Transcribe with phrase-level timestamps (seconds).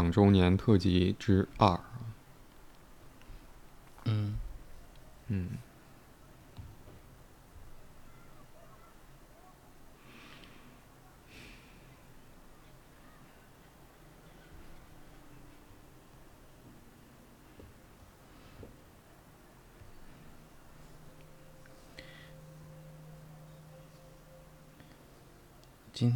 [0.00, 1.78] 两周年特辑之二。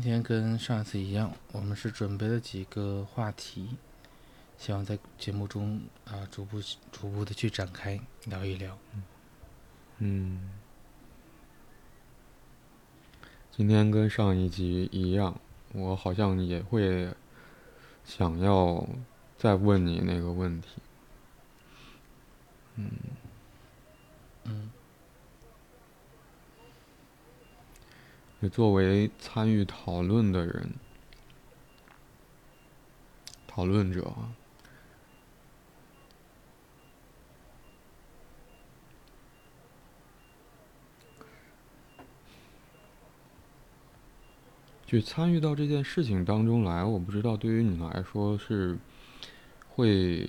[0.04, 3.70] 天跟上一次一样，我们是准备了几个话题，
[4.58, 6.60] 希望在节目中啊逐步
[6.92, 8.76] 逐步的去展开聊一聊。
[9.98, 10.50] 嗯，
[13.50, 15.40] 今天跟上一集一样，
[15.72, 17.08] 我好像也会
[18.04, 18.86] 想要
[19.38, 20.68] 再问你那个问题。
[22.76, 22.90] 嗯
[24.44, 24.70] 嗯
[28.48, 30.72] 作为参与讨论的人，
[33.46, 34.32] 讨论者啊，
[44.86, 48.76] 去参与到这件事情当中来，我不知道对于你来说是
[49.70, 50.28] 会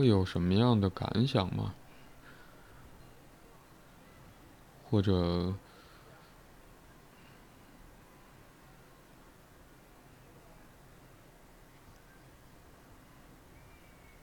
[0.00, 1.74] 会有什么样的感想吗？
[4.82, 5.54] 或者，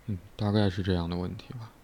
[0.07, 1.76] 嗯，大概是这样的问题吧。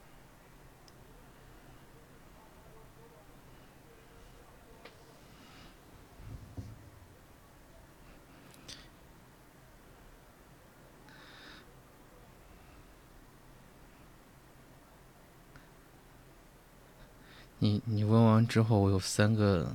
[17.63, 19.73] 你你问完之后，我有三个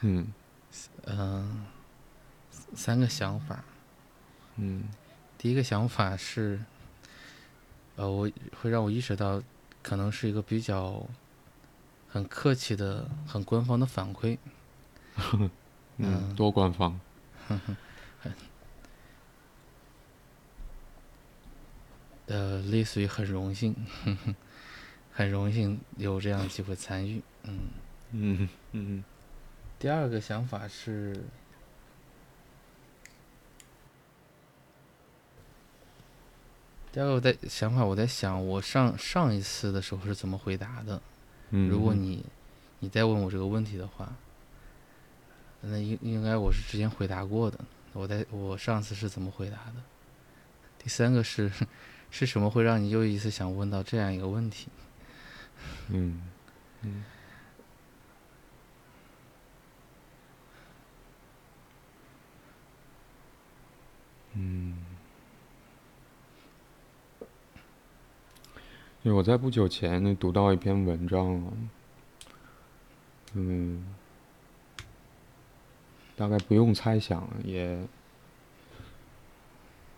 [0.00, 0.32] 嗯
[1.04, 1.66] 嗯、
[2.74, 3.62] 三个想法。
[4.56, 4.84] 嗯
[5.36, 6.58] 第一个想法是，
[7.96, 9.42] 呃，我会让我意识到，
[9.82, 11.06] 可能是一个比较
[12.08, 14.38] 很客气的、很官方的反馈。
[15.36, 15.50] 嗯，
[15.98, 16.98] 嗯多官方。
[22.28, 23.74] 呃，类似于很荣幸，
[25.12, 27.22] 很荣幸有这样的机会参与。
[27.44, 27.58] 嗯，
[28.12, 29.04] 嗯嗯
[29.78, 31.22] 第二个想法是，
[36.92, 41.00] 第二个我在想法，我在想我上上一次的时候是怎么回答的。
[41.50, 42.24] 嗯，如果你
[42.78, 44.12] 你再问我这个问题的话，
[45.62, 47.58] 那应应该我是之前回答过的。
[47.92, 49.82] 我在我上次是怎么回答的？
[50.78, 51.50] 第三个是
[52.10, 54.68] 是什么会让你又一次想问到这样一个问题？
[55.88, 56.20] 嗯
[56.82, 57.04] 嗯。
[64.32, 64.76] 嗯，
[69.02, 71.42] 因为我在不久前呢读到一篇文章，
[73.34, 73.84] 嗯，
[76.14, 77.88] 大概不用猜想也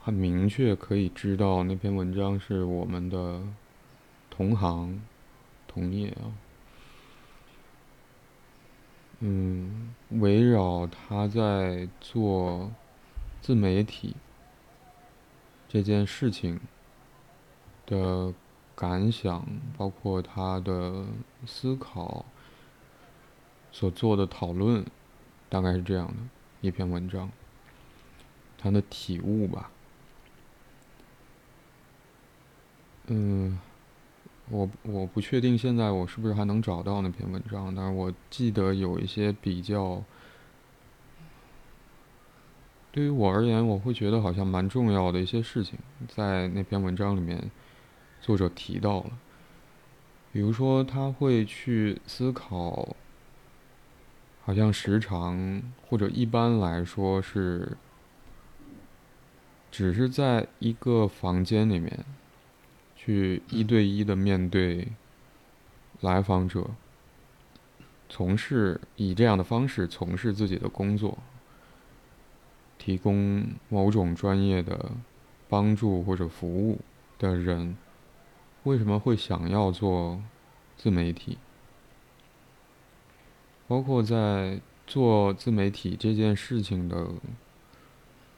[0.02, 3.42] 很明确可以知道那篇文章是我们的
[4.30, 4.98] 同行
[5.72, 6.32] 同业啊。
[9.20, 12.72] 嗯，围绕他在做
[13.40, 14.16] 自媒体
[15.68, 16.60] 这件事情
[17.86, 18.34] 的
[18.74, 19.46] 感想，
[19.78, 21.06] 包括他的
[21.46, 22.24] 思考
[23.70, 24.84] 所做的讨论，
[25.48, 26.14] 大概是这样的
[26.60, 27.30] 一篇文章，
[28.58, 29.70] 他的体悟吧。
[33.06, 33.58] 嗯，
[34.52, 40.04] 我我不确定现在我是不是还能找到那篇文章，但是我记得有一些比较，
[42.90, 47.50] 对于我而言，我会觉得好像蛮重要的一些事情，在那篇文章里面，
[48.20, 49.12] 作者提到了，
[50.32, 52.94] 比如说他会去思考，
[54.44, 57.78] 好像时常或者一般来说是，
[59.70, 62.04] 只是在一个房间里面。
[63.04, 64.87] 去一对一的面对
[66.02, 66.70] 来访者，
[68.08, 71.19] 从事以这样的方式从事自己的工作，
[72.78, 74.93] 提供某种专业的
[75.49, 76.78] 帮助或者服务
[77.19, 77.76] 的人，
[78.62, 80.22] 为什么会想要做
[80.76, 81.38] 自媒体？
[83.66, 87.08] 包括在做自媒体这件事情的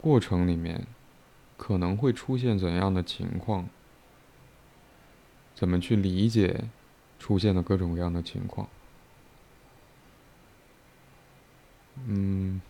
[0.01, 0.87] 过程里面，
[1.55, 3.69] 可能会出现怎样的情况？
[5.55, 6.65] 怎么去理解
[7.17, 8.67] 出现的各种各样的情况？
[12.05, 12.61] 嗯，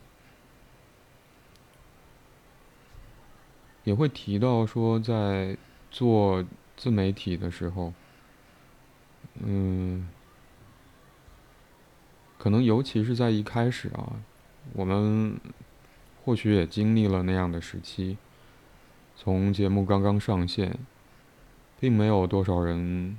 [3.83, 5.57] 也会提到说，在
[5.89, 6.45] 做
[6.77, 7.91] 自媒体的时候，
[9.39, 10.07] 嗯，
[12.37, 14.13] 可能尤其是在一开始啊，
[14.73, 15.39] 我们
[16.23, 18.17] 或许也经历了那样的时期，
[19.15, 20.77] 从节目刚刚上线，
[21.79, 23.17] 并没有多少人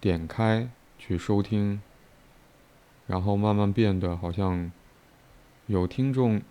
[0.00, 0.68] 点开
[0.98, 1.80] 去收听。
[3.06, 4.72] 然后慢慢变得好像
[5.66, 6.42] 有听众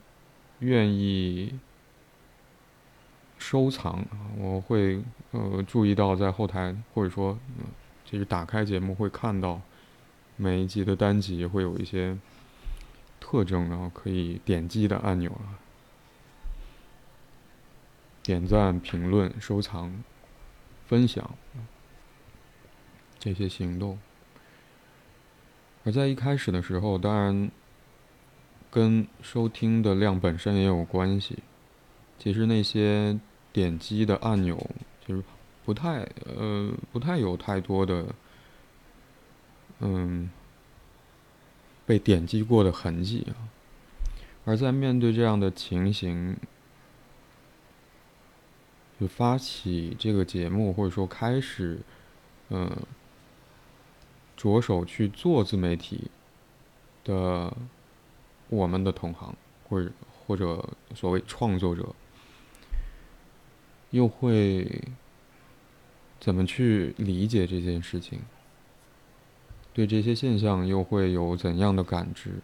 [0.60, 1.60] 愿意
[3.38, 4.06] 收藏，
[4.38, 7.38] 我会呃注意到在后台或者说
[8.06, 9.60] 其实打开节目会看到
[10.38, 12.18] 每一集的单集会有一些
[13.20, 15.60] 特征，然后可以点击的按钮啊，
[18.24, 19.94] 点赞、评论、收藏、
[20.88, 21.36] 分享
[23.20, 23.98] 这些行动。
[25.84, 27.52] 而在一开始的时候，当然
[28.72, 31.40] 跟收听的量本身也有关系。
[32.18, 33.20] 其实那些
[33.54, 34.58] 点击的按钮，
[35.06, 35.24] 就是
[35.64, 38.06] 不太呃不太有太多的
[39.80, 40.30] 嗯
[41.86, 43.36] 被点击过的痕迹啊。
[44.46, 46.38] 而在面对这样的情形，
[49.00, 51.80] 就发起这个节目，或者说开始
[52.50, 52.70] 嗯。
[54.38, 56.12] 着手去做自媒体
[57.06, 57.56] 的
[58.50, 59.34] 我们的同行，
[59.64, 59.90] 或者
[60.28, 61.96] 或者所谓创作者，
[63.92, 64.84] 又会
[66.20, 68.20] 怎么去理解这件事情？
[69.74, 72.42] 对这些现象又会有怎样的感知？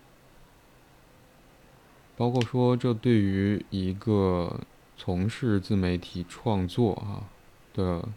[2.15, 4.61] 包括说，这对于一个
[5.03, 7.25] 从事自媒体创作啊
[7.73, 8.07] 的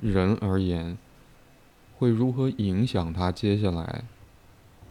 [0.00, 0.98] 人而言。
[1.98, 4.02] 会如何影响他接下来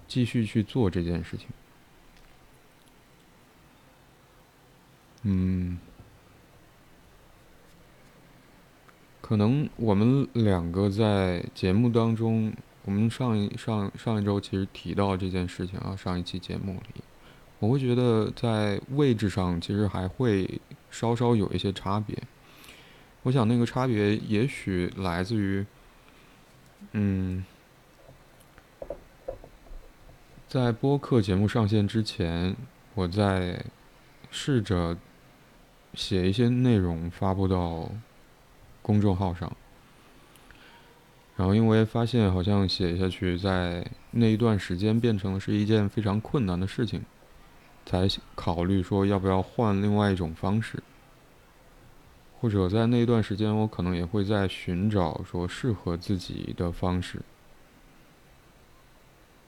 [0.07, 1.47] 继续去做这件事情？
[5.23, 5.77] 嗯，
[9.19, 12.53] 可能我们两个在节目当中，
[12.85, 17.03] 我们上一上上一周其实提到这件事情啊，上一期节目里，
[17.61, 20.59] 我会觉得在位置上其实还会
[20.89, 22.17] 稍稍有一些差别。
[23.21, 25.65] 我想那个差别也许来自于。
[26.93, 27.45] 嗯，
[30.47, 32.55] 在播客节目上线之前，
[32.95, 33.63] 我在
[34.31, 34.97] 试着
[35.93, 37.91] 写一些内容发布到
[38.81, 39.55] 公众号上，
[41.35, 47.03] 然后因为发现好像写下去，在那一段时间变成了是一件非常困难的事情，
[47.85, 50.81] 才考虑说要不要换另外一种方式。
[52.39, 57.21] 或者在那一段时间，我可能也会在寻找说适合自己的方式，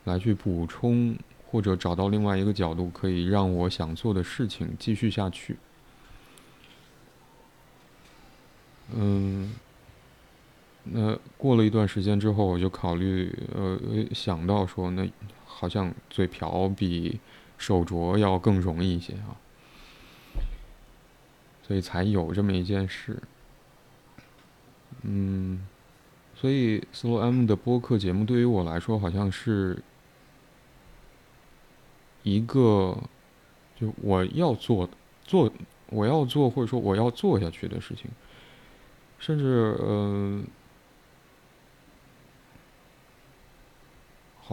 [0.03, 1.18] 来去补充
[1.50, 5.57] 或者找到另外一个角度，可以让我想做的事情继续下去。
[8.94, 9.56] 嗯，
[10.83, 13.79] 那过了一段时间之后，我就考虑，呃，
[14.13, 15.09] 想到说，那
[15.45, 17.19] 好像嘴瓢比
[17.57, 19.38] 手镯要更容易一些啊。
[21.65, 23.24] 所以才有这么一件事，
[25.03, 25.65] 嗯，
[26.36, 29.81] 所以 Slow M 的播客节目对于我来说，好像是
[32.24, 33.01] 一个
[33.79, 34.89] 就我要做
[35.24, 35.50] 做
[35.88, 38.12] 我要做或者说我要做下去的事情，
[39.17, 40.43] 甚至呃，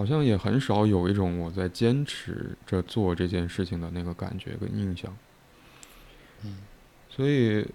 [0.00, 5.14] 好像也很少有一种我在坚持着做这件事情的那个感觉跟印象，
[6.42, 6.56] 嗯。
[7.10, 7.66] 所以，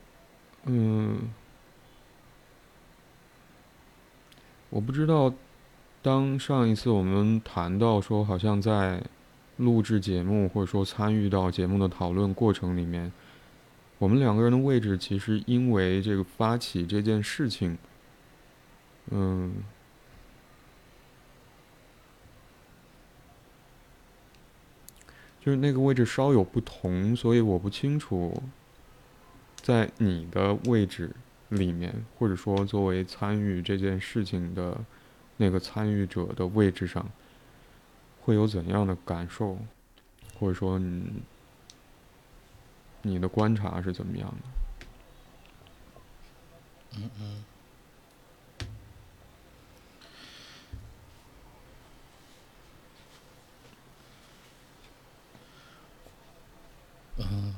[0.64, 1.30] 嗯，
[4.72, 5.32] 我不知道，
[6.02, 9.04] 当上一次我们谈到说，好像在
[9.58, 13.12] 录制节目或者说参与到节目的讨论过程里面，
[14.00, 17.78] 我们两个人的位置其实因为这个发起这件事情，
[19.12, 19.54] 嗯，
[25.46, 28.42] 就是那个位置稍有不同，所以我不清楚。
[29.62, 31.12] 在你的位置
[31.50, 34.80] 里面，或者说作为参与这件事情的
[35.38, 37.08] 那个参与者的位置上，
[38.22, 39.58] 会有怎样的感受，
[40.40, 41.04] 或者说你
[43.02, 44.38] 你的观察是怎么样的？
[46.98, 47.44] 嗯嗯。
[57.18, 57.56] 嗯。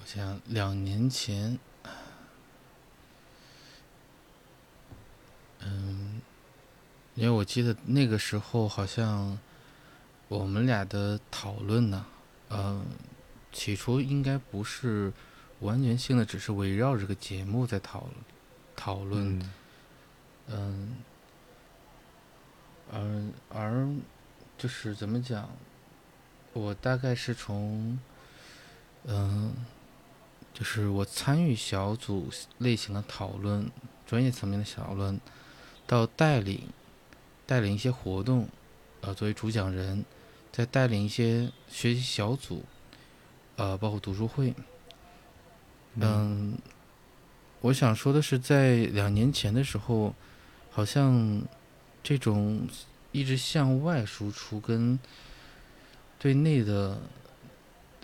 [0.00, 1.58] 我想两年前，
[5.60, 6.20] 嗯，
[7.14, 9.38] 因为我记得那个时候好像
[10.26, 12.04] 我们俩的讨论呢，
[12.50, 12.84] 嗯，
[13.52, 15.12] 起初应该不是
[15.60, 18.08] 完全性的，只是围绕这个节目在讨
[18.74, 19.38] 讨论，
[20.48, 20.96] 嗯
[22.90, 23.88] 嗯，而而
[24.58, 25.48] 就是怎么讲，
[26.52, 27.98] 我大概是从
[29.04, 29.52] 嗯、
[30.54, 32.28] 就是我参与小组
[32.58, 33.68] 类型的讨论，
[34.06, 35.20] 专业层面的讨论，
[35.86, 36.68] 到带领
[37.46, 38.48] 带领一些活动，
[39.00, 40.04] 呃，作为主讲人，
[40.52, 42.64] 再带领一些学习小组，
[43.56, 44.54] 呃，包括读书会，
[45.96, 46.56] 嗯，
[47.62, 50.14] 我想说的是，在两年前的时候，
[50.70, 51.42] 好像
[52.04, 52.68] 这种
[53.10, 54.96] 一直向外输出跟
[56.22, 56.96] 对内的，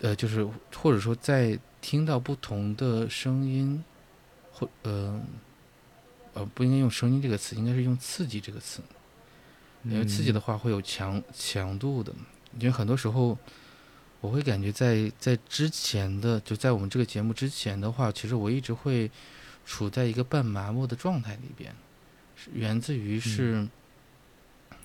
[0.01, 0.45] 呃，就是
[0.75, 3.81] 或者说在听到不同的声音，
[4.51, 5.21] 或呃
[6.33, 8.81] 呃，不应该用声音这个词，应该是用刺激这个词，
[9.85, 12.13] 因为刺激的话会有强强度的，
[12.59, 13.37] 因为很多时候。
[14.21, 19.09] 我会感觉在在之前的就在我们这个节目之前的话，其实我一直会
[19.65, 21.73] 处在一个半麻木的状态里边，
[22.35, 23.65] 是源自于是，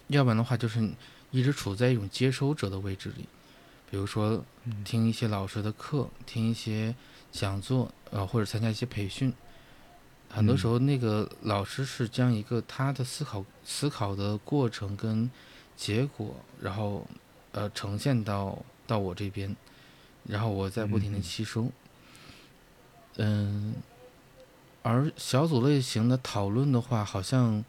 [0.07, 0.89] 要不然的话就是
[1.35, 3.27] 一直处在一种接收者的位置里，
[3.91, 4.85] 比如说嗯。
[4.85, 6.95] 听一些老师的课，听一些
[7.33, 9.35] 讲座，呃，或者参加一些培训，
[10.31, 15.29] 很多时候那个老师是将一个他的思考思考的过程跟
[15.77, 17.05] 结果，然后
[17.51, 19.57] 呃呈现到到我这边，
[20.23, 21.23] 然后我再不停的嗯。
[21.23, 21.69] 吸收。
[23.17, 23.75] 嗯，
[24.83, 27.65] 而小组类型的讨论的话，好像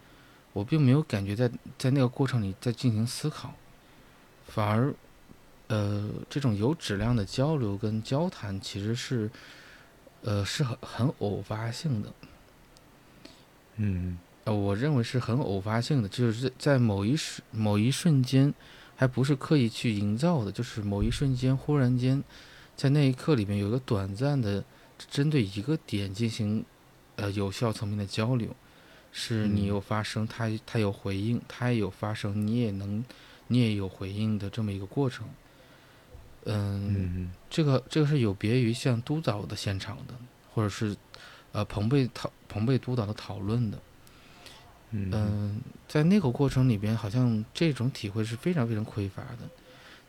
[0.55, 3.53] 我并没有感觉在在那个过程里在进行思考，
[4.47, 4.93] 反而
[5.67, 9.29] 呃这种有质量的交流跟交谈其实是
[10.21, 12.13] 呃是很很偶发性的。
[13.75, 18.53] 嗯呃，我认为是很偶发性的，就是在某一时某一瞬间，
[18.95, 22.23] 还不是刻意去营造的，就是某一瞬间忽然间，
[22.77, 24.63] 在那一刻里面有一个短暂的
[25.09, 26.63] 针对一个点进行
[27.17, 28.55] 呃有效层面的交流，
[29.17, 33.01] 是你嗯有发声，他他有回应，他也有发声，你也能
[33.47, 35.25] 你也有回应的这么一个过程。
[36.43, 40.13] 嗯，嗯这个这个是有别于像督导的现场的，
[40.53, 40.93] 或者是
[41.53, 43.79] 呃彭贝讨彭贝督导的讨论的。
[44.91, 49.49] 嗯嗯，在那个过程里边，好像这种体会是非常非常匮乏的，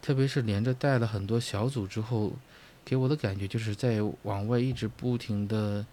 [0.03, 2.33] 特别是连着带了很多小组之后，
[2.85, 5.87] 给我的感觉就是在往外一直不停的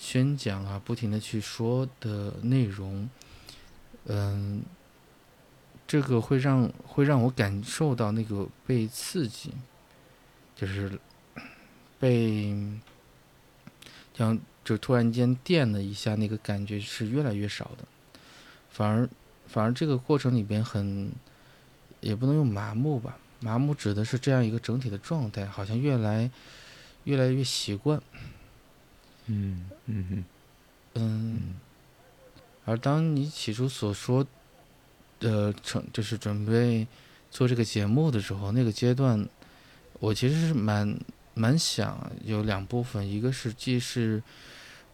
[0.00, 3.06] 宣讲啊，不停的去说的内容，
[4.06, 4.62] 嗯，
[5.86, 9.52] 这个会让会让我感受到那个被刺激，
[10.56, 10.98] 就是
[11.98, 12.56] 被
[14.16, 17.84] 像就突然间电了一下，那个感觉是越来越少的。
[18.70, 19.06] 反而
[19.46, 21.12] 反而这个过程里边很，
[22.00, 26.30] 也不能用麻木吧，麻木指的是这样一个整体的状态，好像越来
[27.04, 28.00] 越来越习惯，
[29.32, 30.24] 嗯嗯嗯
[30.94, 31.54] 嗯，
[32.64, 34.26] 而当你起初所说，
[35.20, 36.84] 的，成就是准备
[37.30, 39.28] 做这个节目的时候，那个阶段，
[40.00, 40.98] 我其实是蛮
[41.34, 44.20] 蛮想有两部分，一个是既是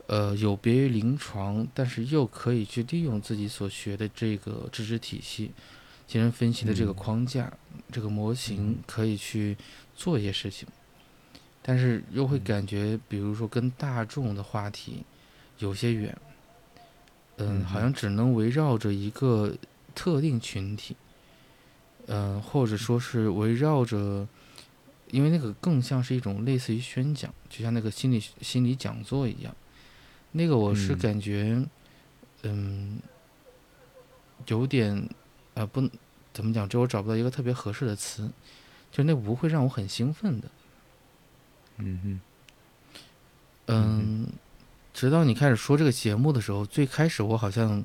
[0.06, 5.52] 呃有别于临床，但是又可以去利用自己所学的这个知识体系、
[6.06, 7.50] 精神分析的这个嗯框架、
[7.90, 9.56] 这个模型，可以去
[9.96, 10.68] 做一些事情，
[11.68, 12.44] 但是又会嗯。
[12.44, 15.02] 感觉，比如说跟大众的话题
[15.58, 16.16] 有些远，
[17.38, 19.52] 嗯，嗯好像只能围绕着一个
[19.92, 20.94] 特定群体，
[22.06, 24.28] 嗯，或者说是围绕着，
[25.10, 29.52] 因为那个更像是一种类似于宣讲，就像那个心理心理讲座一样，
[30.30, 30.98] 那个我是嗯。
[30.98, 31.66] 感觉，
[32.44, 33.00] 嗯，
[34.46, 35.08] 有点，
[35.54, 35.90] 呃，不
[36.32, 38.30] 怎么讲，这我找不到一个特别合适的词，
[38.92, 40.48] 就那不会让我很兴奋的，
[41.78, 42.20] 嗯嗯
[43.66, 44.26] 嗯，
[44.94, 47.84] 直到你开始说这个节目的时候，最开始我好像，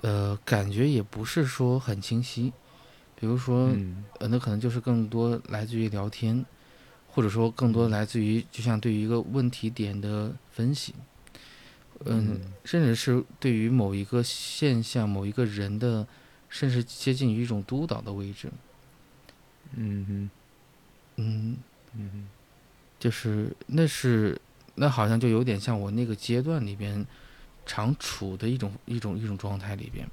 [0.00, 2.52] 呃，感觉也不是说很清晰。
[3.20, 4.04] 比如说，嗯。
[4.20, 6.44] 呃，那可能就是更多来自于聊天，
[7.06, 10.94] 或者说更多来自于就像对于一个问题点的分析，
[12.04, 16.06] 嗯，甚至是对于某一个现象、某一个人的，
[16.48, 18.50] 甚至接近于一种督导的位置。
[19.74, 20.30] 嗯嗯嗯，
[21.16, 21.56] 嗯
[22.98, 24.40] 就是那是
[24.74, 27.04] 那好像就有点像我那个阶段里边
[27.64, 30.06] 常处的一种一种一种状态里边，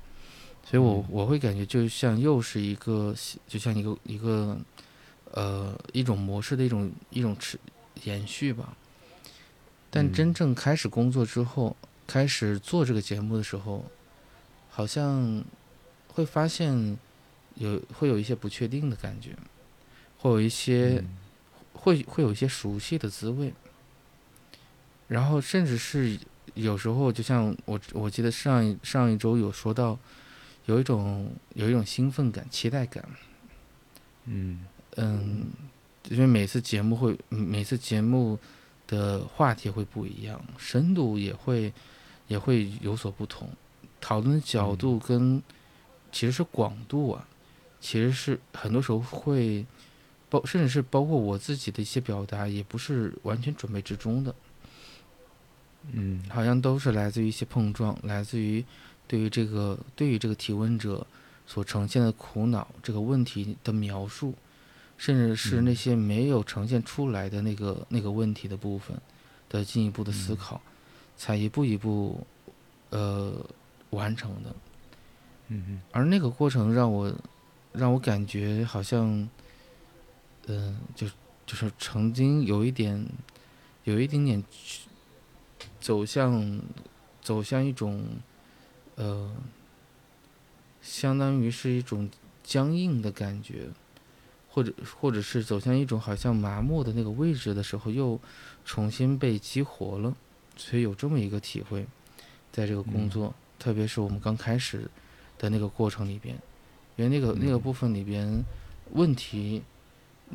[0.64, 1.06] 所以我嗯。
[1.10, 3.16] 我会感觉就像又是一个
[3.48, 4.58] 就像一个一个
[5.32, 7.60] 呃一种模式的一种一种持
[8.04, 8.76] 延续吧。
[9.90, 10.34] 但真嗯。
[10.34, 11.76] 正开始工作之后，
[12.06, 13.86] 开始做这个节目的时候，
[14.70, 15.44] 好像
[16.10, 16.98] 会发现
[17.56, 19.36] 有会有一些不确定的感觉，
[20.18, 21.18] 会有一些、嗯
[21.86, 23.54] 会会有一些熟悉的滋味，
[25.08, 26.20] 然后甚至是
[26.56, 29.98] 有时候，就像我我记得上一上一周有说到，
[30.66, 33.08] 有一种有一种兴奋感、期待感，
[34.26, 34.66] 嗯。
[34.98, 35.48] 嗯，
[36.10, 38.40] 因为每次节目会嗯每次节目
[38.88, 41.74] 的话题会不一样，深度也会
[42.30, 43.50] 也会有所不同，
[44.00, 45.44] 讨论的角度跟
[46.14, 47.28] 其实是广度啊，
[47.82, 49.66] 其实是很多时候会
[50.40, 54.36] 包甚至是包括我自己的一些表达，也不是完全准备之中的，
[55.94, 56.24] 嗯。
[56.30, 58.64] 好像都是来自于一些碰撞，来自于
[59.08, 61.06] 对于这个对于这个提问者
[61.48, 64.34] 所呈现的苦恼这个问题的描述，
[64.98, 69.00] 甚至是那些没有呈现出来的那个那个问题的部分
[69.50, 70.62] 的进一步的思考，
[71.16, 72.26] 才一步一步
[72.90, 73.34] 呃
[73.92, 74.50] 完成的。
[75.50, 77.14] 嗯嗯而那个过程让我
[77.72, 79.30] 让我感觉好像，
[80.48, 81.08] 嗯、就
[81.46, 83.06] 就是曾经有一点
[83.84, 84.82] 有一点点去
[85.80, 86.62] 走向
[87.22, 88.04] 走向一种
[88.96, 89.36] 呃，
[90.82, 92.10] 相当于是一种
[92.44, 93.68] 僵硬的感觉，
[94.50, 98.20] 或者或者是走向一种好像麻木的那个位置的时候，又
[98.64, 100.16] 重新被激活了，
[100.56, 101.86] 所以有这么一个体会，
[102.52, 103.10] 在这个工嗯。
[103.10, 104.90] 作，特别是我们刚开始
[105.38, 106.36] 的那个过程里边，
[106.96, 107.62] 因为那个那个嗯。
[107.62, 108.44] 部分里边
[108.92, 109.62] 问题，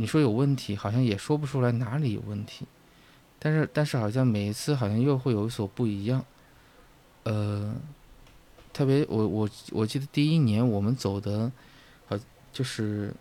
[0.00, 2.64] 你说有问题，好像也说不出来哪里有问题，
[3.38, 6.24] 但是但是好像每一次好像又会有所不一样，
[7.24, 7.76] 呃，
[8.72, 11.52] 特别我我我记得第一年我们走的，
[12.08, 12.18] 好
[12.50, 13.12] 就是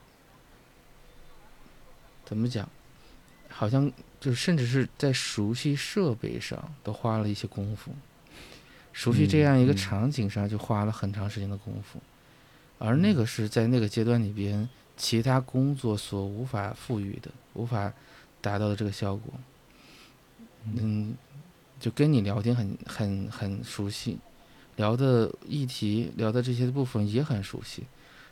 [2.24, 2.70] 怎么讲，
[3.50, 7.92] 好像就是甚至是在熟悉设备上都花了一些功夫，
[8.94, 12.00] 熟悉这嗯样一个嗯场景上就花了很长时间的功夫，
[12.78, 17.92] 而那个是在那个阶段里边其他工作所无法赋予的，无法
[18.42, 19.34] 达到的这个效果。
[20.76, 21.16] 嗯，
[21.80, 24.20] 就跟你聊天很很很熟悉，
[24.76, 27.84] 聊的议题聊的这些部分也很熟悉，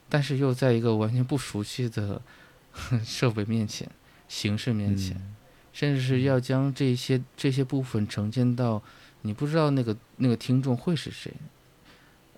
[0.09, 2.21] 但是又在一个完全不熟悉的
[3.05, 3.89] 设备面前、
[4.27, 5.35] 形式面前，嗯。
[5.71, 8.81] 甚至是要将这些这些部分呈现到
[9.21, 11.31] 你不知道那个那个听众会是谁，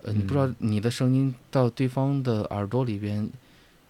[0.04, 0.56] 呃，你不知道嗯。
[0.60, 3.30] 你的声音到对方的耳朵里边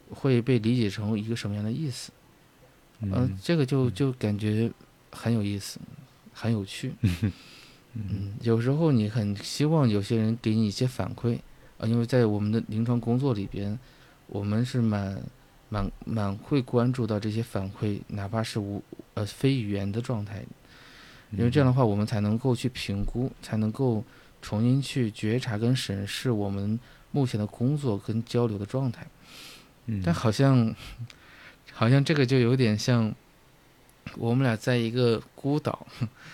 [0.09, 2.11] 会被理解成一个什么样的意思，
[3.01, 3.93] 嗯、嗯这个就嗯。
[3.93, 4.71] 就感觉
[5.11, 5.79] 很有意思，
[6.33, 6.93] 很有趣。
[7.01, 7.31] 嗯。
[7.93, 11.39] 嗯，有时候你很希望有些人给你一些反馈
[11.79, 13.77] 啊，因为在我们的临床工作里边，
[14.27, 15.21] 我们是蛮
[15.69, 18.81] 蛮蛮会关注到这些反馈，哪怕是无
[19.15, 20.45] 呃非语言的状态，
[21.31, 24.03] 因为这样的话，我们才能够去评估，才能够
[24.41, 26.79] 重新去觉察跟审视我们
[27.11, 29.07] 目前的工作跟交流的状态。
[29.89, 30.01] 嗯。
[30.05, 30.73] 但好像
[31.73, 33.13] 好像这个就有点像
[34.17, 35.87] 我们俩在一个孤岛，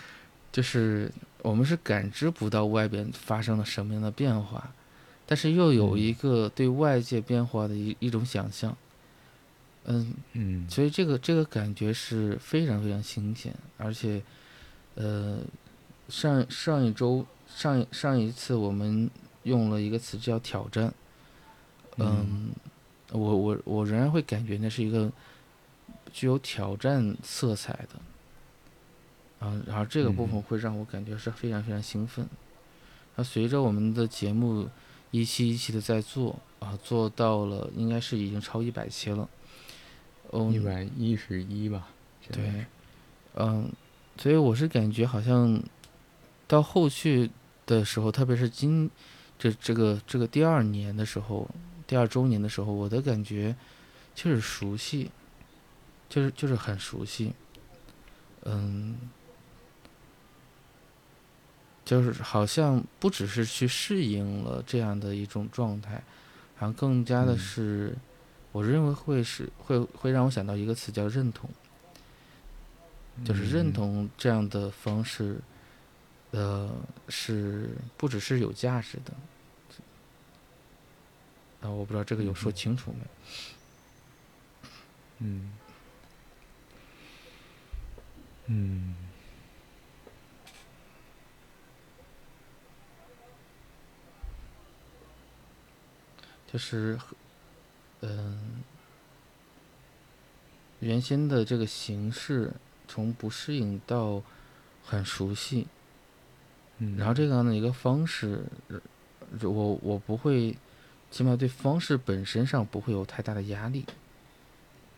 [0.52, 4.72] 就是我们是感知不到外边发生了什么样的变化，
[5.26, 6.00] 但是又有嗯。
[6.00, 8.76] 一个对外界变化的一一种想象。
[9.86, 10.68] 嗯，嗯。
[10.70, 14.22] 所以这个这个感觉是非常非常新鲜，而且，
[14.96, 15.39] 呃，
[16.10, 19.08] 上上一周上上一次我们
[19.44, 20.91] 用了一个词叫挑战，
[21.98, 22.50] 嗯，
[23.12, 25.12] 我我我仍然会感觉那是一个
[26.12, 30.41] 具有挑战色彩的，啊，然后这个部分嗯。
[30.41, 32.28] 会让我感觉是非常非常兴奋。
[33.15, 34.68] 那随着我们的节目
[35.12, 39.30] 一期一期的在做啊，做到了应该是已经超一百期了，
[40.32, 41.88] 嗯，一百一十一吧，
[42.32, 42.65] 对，
[43.36, 43.72] 嗯，
[44.18, 45.62] 所以我是感觉好像
[46.48, 47.30] 到后续
[47.65, 48.89] 的时候，特别是今
[49.39, 51.48] 这这个这个第二年的时候，
[51.88, 53.56] 第二周年的时候，我的感觉
[54.13, 55.12] 就是熟悉，
[56.10, 57.34] 就是就是很熟悉，
[58.43, 58.98] 嗯，
[61.84, 66.04] 就是好像不只是去适应了这样的一种状态，
[66.56, 67.95] 好像更加的嗯是，
[68.52, 71.50] 我认为会是会会让我想到一个词叫认同。
[73.24, 75.39] 就是认嗯同这样的方式，
[76.32, 76.69] 呃，
[77.08, 79.13] 是不只是有价值的。
[81.65, 82.99] 啊，我不知道这个有说清楚没？
[85.19, 85.51] 嗯。
[88.45, 88.95] 嗯。
[96.47, 96.97] 就是，
[98.01, 98.63] 嗯、
[100.80, 102.54] 原先的这个形式
[102.88, 104.21] 从不适应到
[104.86, 105.67] 很熟悉，
[106.78, 108.80] 嗯，然后这个样的一个方式，呃
[109.49, 110.56] 我我不会
[111.15, 113.86] 起码对方式本身上不会有太大的压力。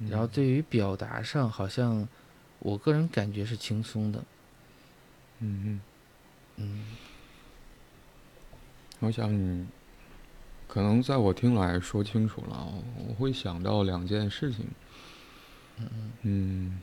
[0.09, 2.07] 然后对于表达上，好像
[2.57, 4.23] 我个人感觉是轻松的。
[5.41, 5.81] 嗯嗯
[6.55, 6.85] 嗯
[8.97, 9.67] 我想你
[10.67, 12.67] 可能在我听来说清楚了，
[13.07, 14.65] 我会想到两件事情。
[15.77, 16.81] 嗯嗯嗯，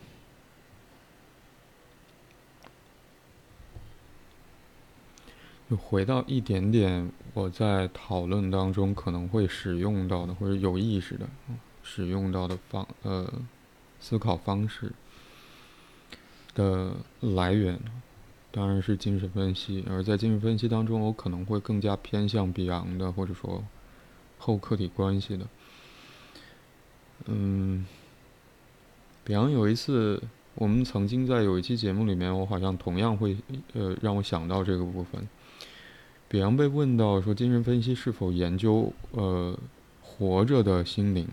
[5.69, 11.27] 就回到一点点我在讨论当中可能会使用到的或者有意识的
[11.81, 13.31] 使用到的方呃
[13.99, 14.91] 思考方式
[16.53, 17.79] 的来源，
[18.51, 19.83] 当然是精神分析。
[19.89, 23.63] 而在精神分析当中，我可能会更加偏向比昂的，或者说
[24.37, 25.47] 后客体关系的。
[27.25, 27.85] 嗯，
[29.23, 30.21] 比昂有一次，
[30.53, 33.35] 我们曾经在有一期节目里面，我好像同样会
[33.73, 35.27] 呃让我想到这个部分。
[36.35, 39.57] 比昂被问到说，精神分析是否研究呃
[40.01, 41.25] 活着的心灵？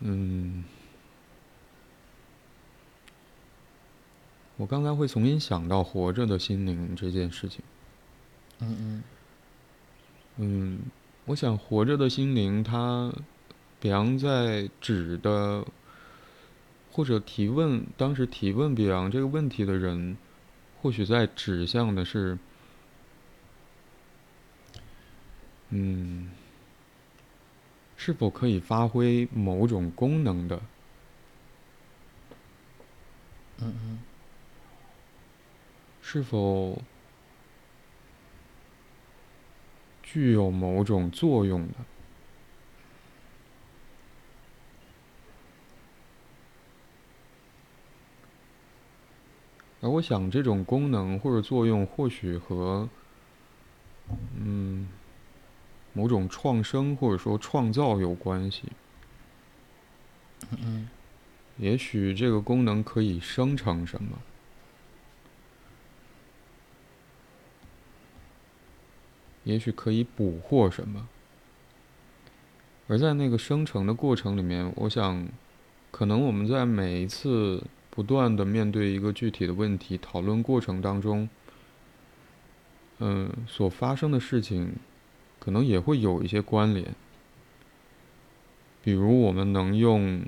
[0.00, 0.64] 嗯，
[4.58, 7.62] 我刚才会重新想到活着的心灵这件事情。
[8.60, 9.02] 嗯嗯
[10.36, 10.78] 嗯，
[11.24, 13.10] 我想活着的心灵，它，
[13.80, 15.64] 比昂在指的，
[16.92, 20.18] 或者提问，当时提问比昂这个问题的人，
[20.84, 22.38] 或许在指向的是，
[25.70, 26.30] 嗯，
[27.96, 30.60] 是否可以发挥某种功能的，
[33.60, 33.98] 嗯嗯
[36.02, 36.82] 是否
[40.02, 41.74] 具有某种作用的。
[49.84, 52.88] 而我想，这种功能或者作用，或许和
[54.34, 54.88] 嗯
[55.92, 58.62] 某种创生或者说创造有关系。
[60.52, 60.88] 嗯嗯
[61.58, 64.18] 也许这个功能可以生成什么，
[69.44, 71.06] 也许可以捕获什么。
[72.88, 75.28] 而在那个生成的过程里面，我想，
[75.90, 77.62] 可能我们在每一次
[77.94, 81.28] 不断的面对一个具体的问题讨论过程当中，
[82.98, 84.72] 嗯，所发生的事情，
[85.38, 86.92] 可能也会有一些关联。
[88.82, 90.24] 比如，我们能用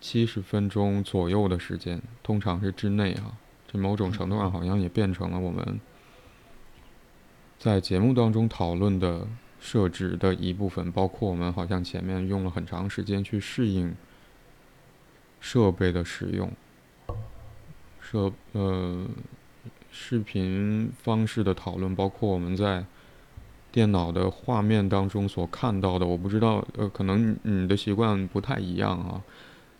[0.00, 5.80] 七十分钟左右的时间，通常是之内啊，这某种程度上好像也变成了我们
[7.58, 9.26] 在节目当中讨论的
[9.58, 13.92] 设置的一部分，包括我们好像前面用了很长时间去适应
[15.40, 16.52] 设备的使用，
[18.00, 19.06] 设呃
[19.90, 22.84] 视频方式的讨论，包括我们在
[23.72, 29.22] 电脑的画面当中所看到的，我不知道呃，可能你的习惯不太一样啊。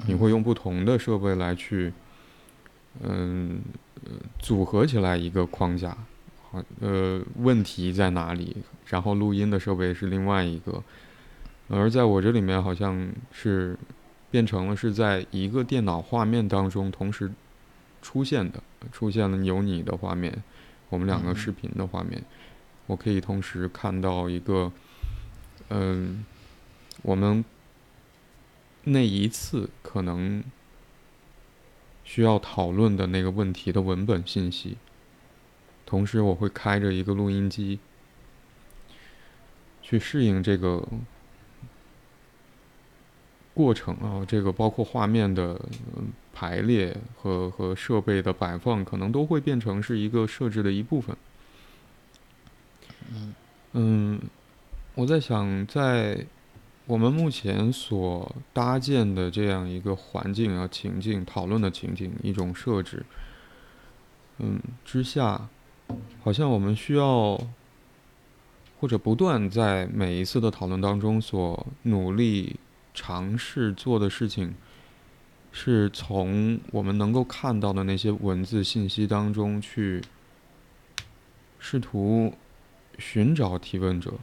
[0.07, 1.93] 你会用不同的设备来去，
[3.03, 3.61] 嗯，
[4.05, 5.95] 呃组合起来一个框架，
[6.51, 8.57] 好，呃，问题在哪里？
[8.87, 10.83] 然后录音的设备是另外一个，
[11.69, 13.77] 而在我这里面好像是
[14.31, 17.33] 变成了是在一个电脑画面当中同时
[18.01, 18.63] 出现的，
[18.93, 20.43] 出现了有你的画面，
[20.89, 21.37] 我们两个嗯。
[21.37, 22.25] 视频的画面，
[22.87, 24.73] 我可以同时看到一个，
[25.69, 26.25] 嗯，
[27.03, 27.45] 我们
[28.85, 30.43] 那一次可能
[32.05, 34.77] 需要讨论的那个问题的文本信息，
[35.85, 37.79] 同时我会开着一个录音机，
[39.83, 40.89] 去适应这个
[43.55, 45.61] 过程啊，这个包括画面的、
[45.97, 51.15] 嗯排列和和设备的摆放，可能都会变成是一个设置的一部分。
[53.11, 53.35] 嗯
[53.73, 54.21] 嗯，
[54.95, 56.25] 我在想，在
[56.87, 63.05] 我们目前所搭建的这样一个环境啊、情境、讨论的情境、一种设置，
[64.39, 65.47] 嗯之下，
[66.23, 67.39] 好像我们需要
[68.81, 72.57] 或者不断在每一次的讨论当中所努力
[72.93, 74.55] 尝试做的事情，
[75.53, 80.03] 是从我们能够看到的那些文字信息当中去
[81.59, 82.35] 试图
[82.99, 84.15] 寻找提问者，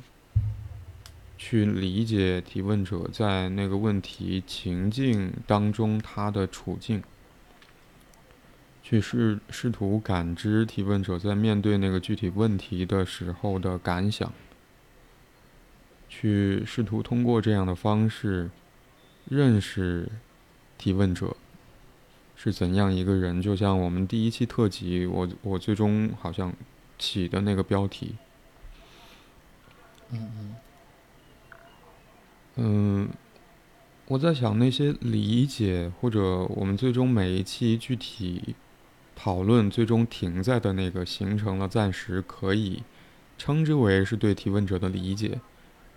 [1.38, 7.04] 去理解提问者在那个问题情境当中他的处境，
[8.82, 14.32] 去试试图感知提问者在面对那个具体问题的时候的感想，
[16.10, 18.50] 去试图通过这样的方式
[19.30, 20.10] 认识
[20.78, 21.36] 提问者
[22.36, 23.42] 是怎样一个人。
[23.42, 26.54] 就像我们第一期特辑，我我最终好像
[26.98, 28.16] 起的那个标题。
[30.12, 30.56] 嗯嗯
[32.56, 33.10] 嗯，
[34.08, 38.56] 我在想那些理解，或者我们最终每一期具体
[39.16, 42.82] 讨论最终停在的那个，形成了暂时可以
[43.38, 45.40] 称之为是对提问者的理解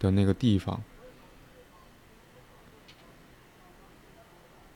[0.00, 0.82] 的那个地方，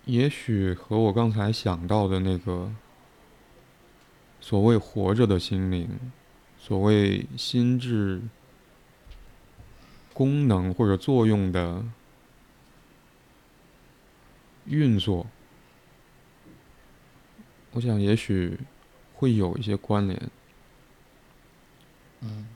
[0.04, 2.72] 也许和我刚才想到的那个
[4.40, 5.88] 所谓活着的心灵，
[6.56, 8.22] 所谓心智。
[10.16, 11.84] 功能或者作用的
[14.66, 15.26] 运作，
[17.72, 18.60] 我想也许
[19.12, 20.30] 会有一些关联。
[22.20, 22.46] 嗯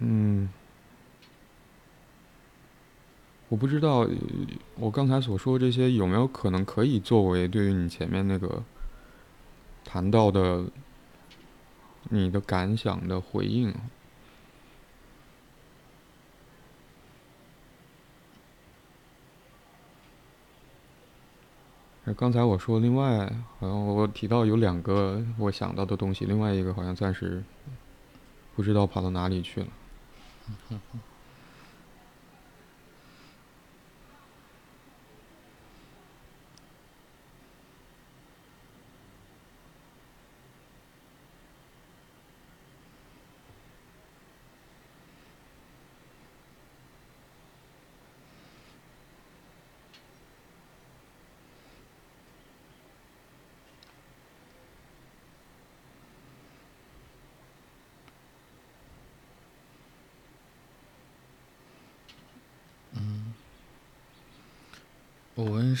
[0.00, 0.48] 嗯，
[3.48, 4.08] 我不知道
[4.76, 8.62] 我刚才所说这些有没有可能可以作为对于你前面那个
[9.84, 10.64] 谈到的
[12.08, 13.74] 你的感想的回应。
[22.16, 23.24] 刚才我说另外，
[23.60, 27.44] 好像我提到有两个我想到的东西，另外一个好像暂时
[28.56, 29.66] 不知道跑到哪里去了。
[30.50, 31.09] Mm-hmm.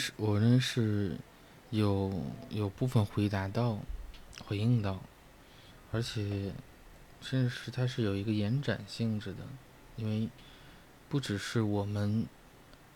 [0.00, 1.16] 识，我认识，
[1.70, 3.78] 有有部分回答到，
[4.46, 5.00] 回应到，
[5.92, 6.52] 而且，
[7.20, 9.38] 甚至是它是有一个延展性质的，
[9.96, 10.28] 因为
[11.08, 12.26] 不只是我们，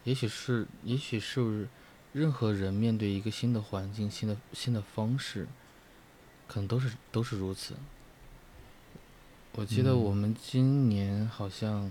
[0.05, 1.69] 也许是，也许是
[2.13, 5.47] 任何人面对一个新的环境、新的新的方式，
[6.47, 7.75] 可能都是都是如此。
[9.53, 11.91] 我记得我们今年好像。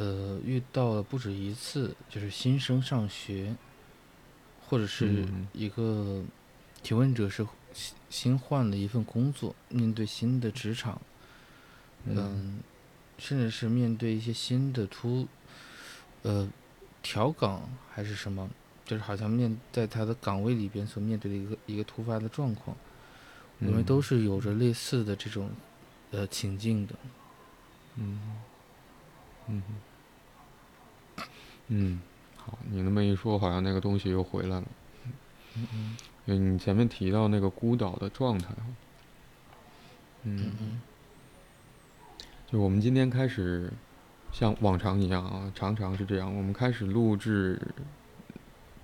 [0.00, 3.56] 呃，遇到了不止一次，就是新生上学，
[4.68, 6.22] 或者是一个
[6.82, 11.00] 提问者是新新换了一份工作，面对新的职场，
[12.04, 12.60] 嗯，
[13.16, 15.26] 甚至是面对一些新的突，
[16.22, 16.46] 呃，
[17.02, 18.50] 调岗还是什么，
[18.84, 22.76] 就是好像面在他的岗位里边所面对的一个一个突发的状况，
[23.60, 25.50] 我们都是有着类似的这种
[26.10, 26.94] 呃情境的，
[27.96, 28.20] 嗯，
[29.46, 29.62] 嗯。
[31.70, 32.00] 嗯，
[32.48, 34.64] 好，你那么一说，好像那个东西又回来了。
[35.54, 35.96] 嗯嗯。
[36.24, 38.54] 你前面提到那个孤岛的状态，
[40.22, 40.80] 嗯嗯。
[42.46, 43.70] 就我们今天开始，
[44.32, 46.34] 像往常一样啊，常常是这样。
[46.34, 47.60] 我们开始录制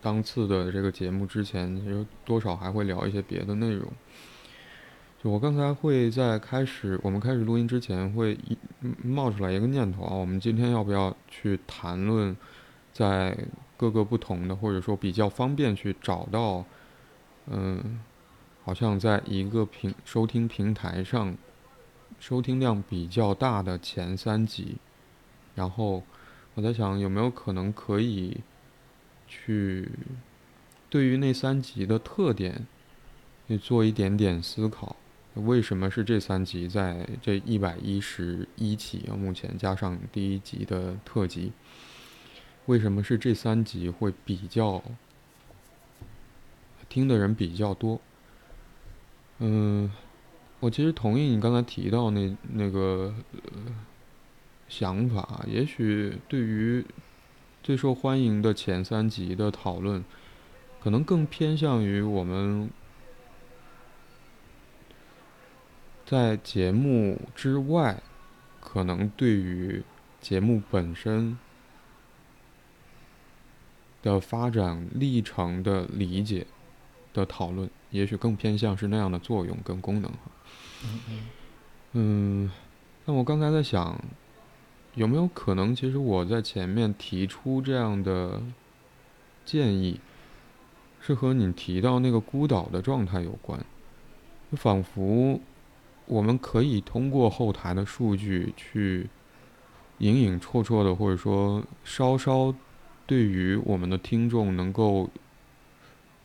[0.02, 3.90] 当次的这个节目之前，其实多少还会聊一些别的内容。
[5.22, 8.58] 就我刚才会在开始我们开始录音之前，会一
[9.02, 12.36] 冒出来一个念头啊，我们今天要不要去谈论？
[12.94, 13.36] 在
[13.76, 16.64] 各个不同的，或者说比较方便去找到，
[17.48, 18.00] 嗯，
[18.62, 21.36] 好像在一个平收听平台上，
[22.20, 24.76] 收听量比较大的前三集，
[25.56, 26.04] 然后
[26.54, 28.36] 我在想有没有可能可以
[29.26, 29.90] 去
[30.88, 32.64] 对于那三集的特点，
[33.48, 34.94] 去做一点点思考，
[35.34, 39.16] 为什么是这三集在这一百一十一期啊？
[39.16, 41.50] 目前加上第一集的特辑。
[42.66, 44.82] 为什么是这三集会比较
[46.88, 48.00] 听的人比较多？
[49.38, 49.90] 嗯，
[50.60, 53.14] 我其实同意你刚才提到那那个
[54.66, 55.44] 想法。
[55.46, 56.82] 也许对于
[57.62, 60.02] 最受欢迎的前三集的讨论，
[60.80, 62.70] 可能更偏向于我们
[66.06, 68.02] 在节目之外，
[68.60, 69.82] 可能对于
[70.22, 71.36] 节目本身。
[74.04, 76.46] 的发展历程的理解
[77.14, 80.12] 的讨论，也许更偏向是那样的作用跟功能
[81.92, 82.50] 嗯
[83.06, 83.98] 那我刚才在想，
[84.94, 88.42] 有没有可能，其实我在前面提出这样的
[89.46, 89.98] 建议，
[91.00, 93.58] 是和你提到那个孤岛的状态有关？
[94.52, 95.40] 仿佛
[96.04, 99.08] 我们可以通过后台的数据去
[99.96, 102.54] 隐隐绰绰的，或者说稍稍。
[103.06, 105.10] 对于我们的听众能够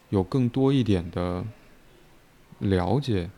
[0.10, 1.46] 有更多一点的
[2.60, 3.30] 了解，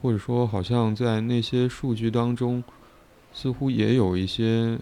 [0.00, 2.62] 或者说好像在那些数据当中
[3.32, 4.78] 似乎也有一些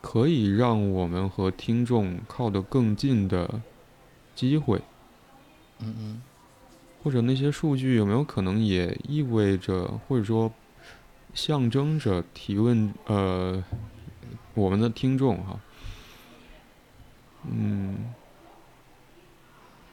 [0.00, 3.60] 可以让我们和听众靠得更近的
[4.34, 4.82] 机会。
[5.80, 6.22] 嗯嗯。
[7.02, 10.52] 或者那些数据有没有可能也意味着，或者说
[11.32, 12.92] 象征着提问？
[13.06, 13.64] 呃，
[14.58, 15.60] 我们的听众哈，
[17.48, 18.12] 嗯，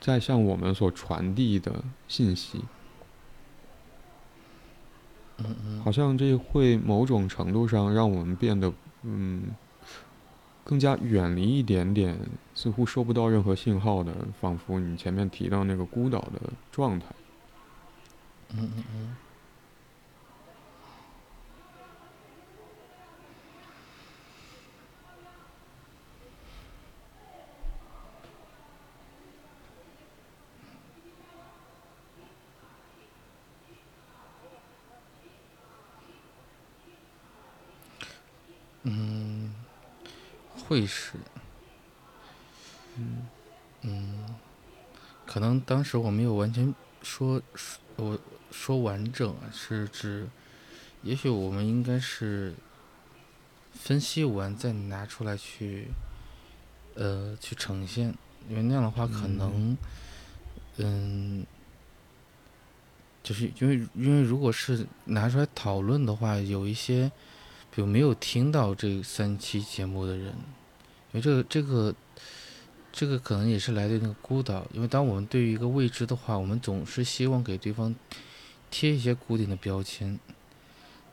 [0.01, 2.63] 在向我们所传递的信息，
[5.83, 8.73] 好像这会某种程度上让我们变得
[9.03, 9.43] 嗯
[10.63, 12.17] 更加远离一点点，
[12.55, 17.05] 似乎收不到任何信号的，仿佛你前面提到那个孤岛的状态。
[18.49, 19.15] 嗯嗯嗯。
[38.85, 39.53] 嗯，
[40.55, 41.19] 会是。
[42.95, 43.27] 嗯。
[43.87, 44.35] 嗯，
[45.27, 48.19] 可能当时我没有完全说说，我
[48.49, 50.27] 说完整是指，
[51.03, 52.55] 也许我们应该是
[53.73, 55.89] 分析完再拿出来去，
[56.95, 58.11] 呃，去呈现，
[58.49, 59.77] 因为那样的话可能，
[60.77, 61.45] 嗯，
[63.21, 67.11] 就是因为因为如果是拿出来讨论的话，有一些。
[67.75, 70.27] 有没有听到这三期节目的人？
[71.11, 71.95] 因为这个这个
[72.91, 74.65] 这个可能也是来自那个孤岛。
[74.73, 77.93] 因为当我们对于一个未知的话，我们总是希望给对方
[78.71, 80.17] 贴一些固定的标签。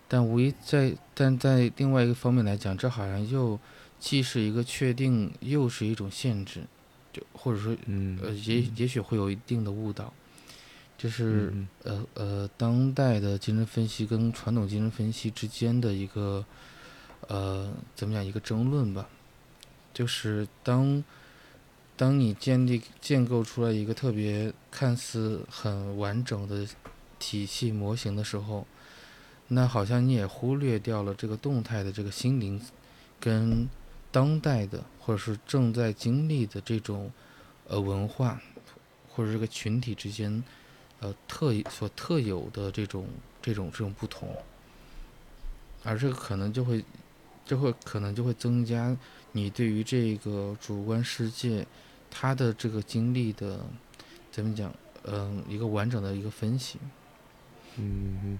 [0.06, 3.58] 但无疑在但在另外一个方面来讲，这好像又
[3.98, 6.62] 既是一个确定，又是一种限制，
[7.12, 10.12] 就或者说嗯呃也也许会有一定的误导。
[11.02, 16.46] 就是呃呃，当代的精神分析跟传统精神分析之间的一个
[17.26, 19.08] 呃，怎么讲一个争论吧。
[19.92, 21.02] 就是当
[21.96, 26.64] 当你建立建构出来一个特别看似很完整的
[27.18, 28.64] 体系模型的时候，
[29.48, 32.64] 那好像你也忽略掉了这个动态的这个心灵
[33.18, 33.68] 跟
[34.12, 37.10] 当代的或者是正在经历的这种
[37.66, 38.40] 呃文化
[39.08, 40.44] 或者这个群体之间。
[41.02, 43.08] 呃，特所特有的这种
[43.42, 44.32] 这种这种不同，
[45.82, 46.84] 而这个可能就会，
[47.44, 48.96] 就会可能就会增加
[49.32, 51.66] 你对于这个主观世界，
[52.08, 53.58] 他的这个经历的，
[54.30, 54.72] 怎么讲？
[55.02, 56.78] 嗯，一个完整的一个分析。
[57.78, 58.38] 嗯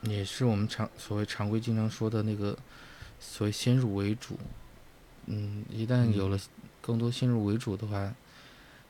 [0.00, 2.56] 也是我们常所谓常规经常说的那个
[3.20, 4.38] 所谓先入为主。
[5.26, 6.40] 嗯，一旦有了
[6.80, 8.14] 更多先入为主的话，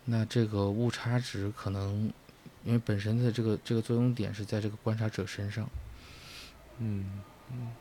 [0.04, 2.12] 那这个误差值可能。
[2.64, 5.68] 因为本身的这个这个作用点是在这个观察者身上，
[6.78, 7.22] 嗯
[7.52, 7.72] 嗯。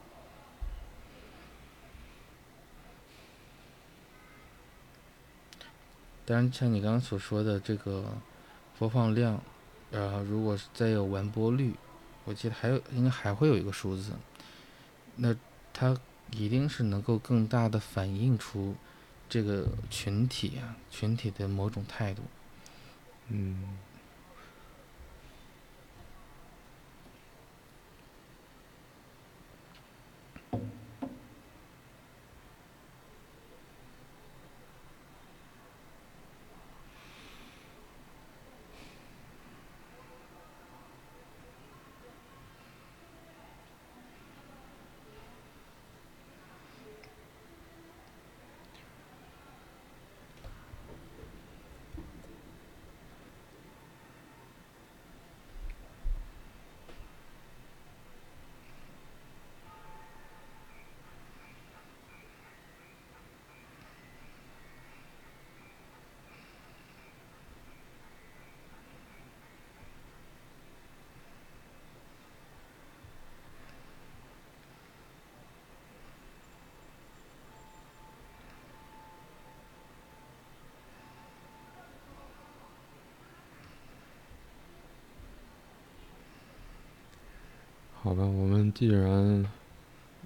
[6.25, 8.05] 当然，像你刚刚所说的这个
[8.77, 9.41] 播放量，
[9.91, 11.73] 呃，如果再有完播率，
[12.25, 14.11] 我记得还有应该还会有一个数字，
[15.15, 15.35] 那
[15.71, 15.97] 它
[16.31, 18.75] 一定是能够更大的反映出
[19.29, 22.21] 这个群体啊群体的某种态度，
[23.29, 23.77] 嗯。
[88.03, 89.45] 好吧，我们既然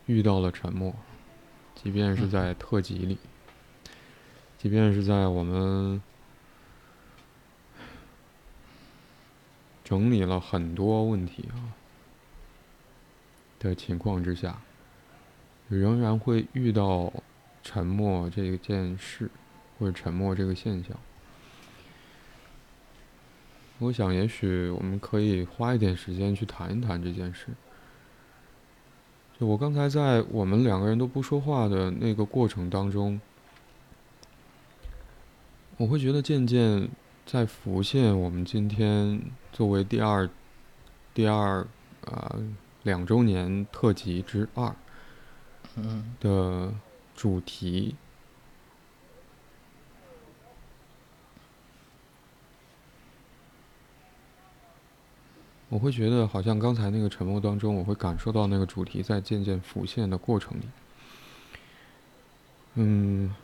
[0.08, 0.96] 遇到了沉默，
[1.76, 3.20] 即便是在特辑里，
[4.58, 6.02] 即便是在我们
[9.84, 11.78] 整理了很多问题啊
[13.60, 14.60] 的情况之下，
[15.70, 17.14] 仍然会遇到
[17.62, 19.30] 沉默这件事，
[19.78, 20.98] 或者沉默这个现象。
[23.78, 27.50] 我想，也许我们可以花一点时间去谈一谈这件事。
[29.40, 33.22] 就我刚才在我们两个人都不说话的那个过程当中，
[35.78, 36.90] 我会觉得渐渐
[37.26, 39.22] 在浮现我们今天
[39.54, 40.28] 作为第二
[41.14, 41.68] 第二
[42.06, 42.36] 啊
[42.82, 44.76] 两周年特辑之二
[45.76, 46.74] 嗯的
[47.16, 47.96] 主题。
[55.70, 60.64] 我会觉得，好像刚才那个沉默当中，我会感受到那个主题在渐渐浮现的过程里。
[62.76, 63.36] 嗯，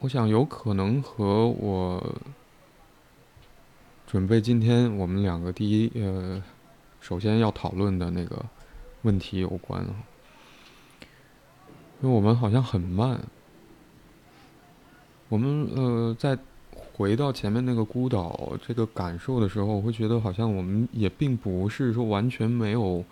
[0.00, 2.16] 我想有可能和我
[4.06, 6.42] 准备今天我们两个第一呃，
[7.00, 8.44] 首先要讨论的那个
[9.02, 9.94] 问题有关啊，
[12.02, 13.20] 因为我们好像很慢，
[15.28, 16.36] 我们呃在。
[16.96, 23.04] 回到前面那个孤岛这个感受的时候，我会觉得好像我们也并不是说完全没有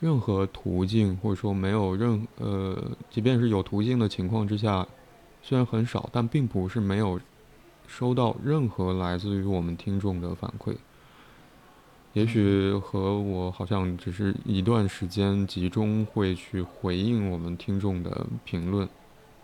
[0.00, 2.74] 任何途径，或者说没有任呃，
[3.10, 4.88] 即便是有途径的情况之下，
[5.42, 7.20] 虽然很少，但并不是没有
[7.86, 10.74] 收到任何来自于我们听众的反馈。
[12.14, 18.88] 也许和我好像只是一段时间集中会去回应我们听众的评论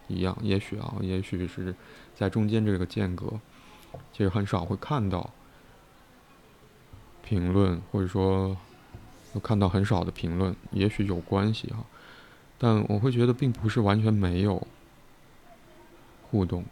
[0.08, 1.74] 一样，也许啊，也许是
[2.14, 3.26] 在中间这个间隔。
[4.12, 5.30] 其实很少会看到
[7.22, 8.56] 评论，或者说
[9.42, 11.84] 看到很少的评论，也许有关系哈，
[12.58, 14.64] 但我会觉得并不是完全没有
[16.30, 16.64] 互动，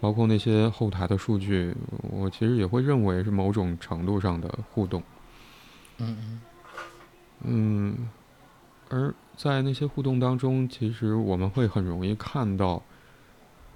[0.00, 1.76] 包括那些后台的数据，
[2.10, 5.02] 我其实也会认为是某种程度上的互动。
[5.98, 6.40] 嗯嗯
[7.42, 8.08] 嗯，
[8.88, 12.82] 而在那些互动当中，其实我们会很容易看到，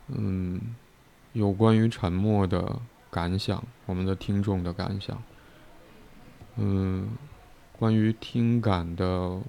[0.09, 0.75] 嗯。
[1.35, 2.81] 有关于沉默的
[3.11, 5.21] 感想，我们的听众的感想，
[6.57, 7.09] 嗯，
[7.77, 9.41] 关于听感的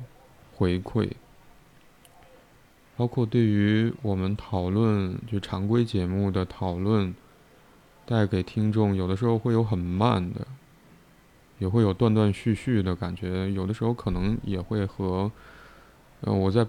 [0.56, 1.12] 回馈，
[2.98, 7.14] 包括对于我们讨论就常规节目的讨论，
[8.04, 10.48] 带给听众有的时候会有很慢的，
[11.60, 15.32] 也会有断断续续的感觉，有的时候可能也会和，
[16.22, 16.66] 嗯，我在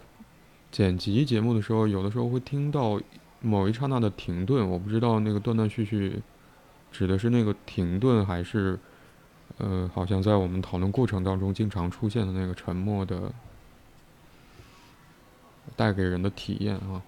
[0.71, 3.01] 剪辑节目的时候，有的时候会听到。
[3.47, 6.21] 某一刹那的停顿，我不知道那个断断续续
[6.91, 8.77] 指的是那个停顿，还是
[9.59, 13.33] 呃，好像在我们讨论过程当中经常出现的那个沉默的
[15.77, 17.01] 带给人的体验啊。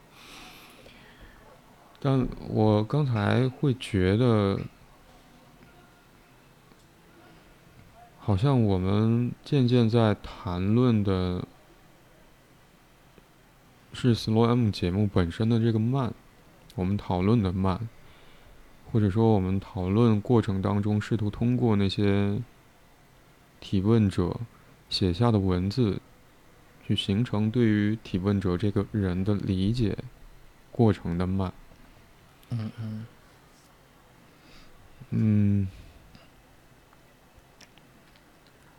[2.01, 4.61] 但我刚才会觉得，
[8.21, 11.45] 好像我们渐渐在谈论的
[13.93, 16.15] 是 Slow M 节目本身的这个慢。
[16.79, 17.89] 我们讨论的慢，
[18.93, 22.41] 或者说我们讨论过程当中试图通过那些
[23.59, 24.39] 提问者
[24.89, 26.01] 写下的文字，
[26.87, 29.99] 去形成对于提问者这个人的理解
[30.71, 31.53] 过程的慢。
[32.51, 33.07] 嗯嗯。
[35.11, 35.69] 嗯，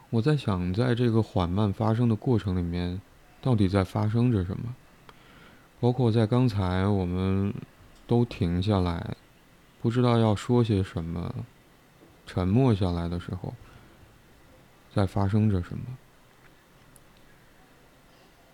[0.10, 3.02] 我在想，在这个缓慢发生的过程里面，
[3.42, 4.74] 到底在发生着什么？
[5.82, 7.54] 包括在刚才我们。
[8.10, 9.16] 都停下来，
[9.84, 11.46] 不知道要说些什么，
[12.26, 13.54] 沉默下来的时候，
[14.92, 15.84] 在发生着什么？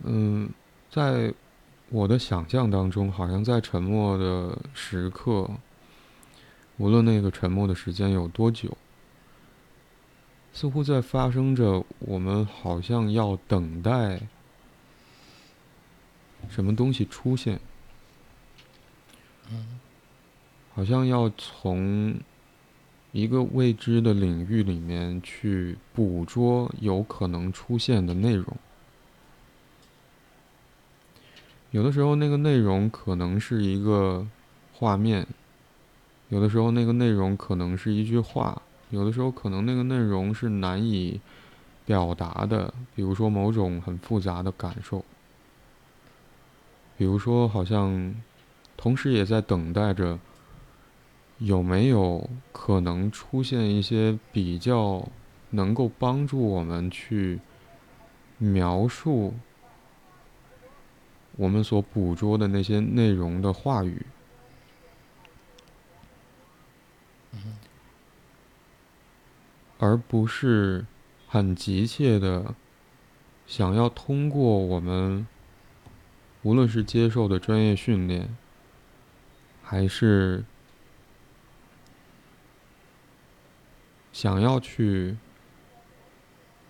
[0.03, 0.49] 嗯，
[0.91, 1.33] 在
[1.87, 5.49] 我的想象当中，好像在沉默的时刻，
[6.75, 8.77] 无论那个沉默的时间有多久，
[10.51, 14.19] 似乎在发生着我们好像要等待
[16.49, 17.57] 什么东西出现。
[20.73, 22.19] 好像要从
[23.13, 28.45] 一个未知的领域里面去捕捉有可能出现的内容。
[31.71, 34.27] 有的时候，那个内容可能是一个
[34.73, 35.23] 画面；
[36.27, 41.21] 有的时候，那个内容可能是一句话；有的时候，可能那个内容是难以
[41.85, 45.05] 表达的，比如说某种很复杂的感受，
[46.97, 48.13] 比如说好像。
[48.77, 50.19] 同时也在等待着，
[51.39, 55.07] 有没有可能出现一些比较
[55.49, 57.39] 能够帮助我们去
[58.37, 59.33] 描述
[61.37, 64.05] 我们所捕捉的那些内容的话语，
[69.79, 70.85] 而不是
[71.27, 72.53] 很急切的
[73.47, 75.27] 想要通过我们
[76.43, 78.35] 无论是接受的专业训练。
[79.65, 80.45] 还是
[84.13, 85.17] 想要去，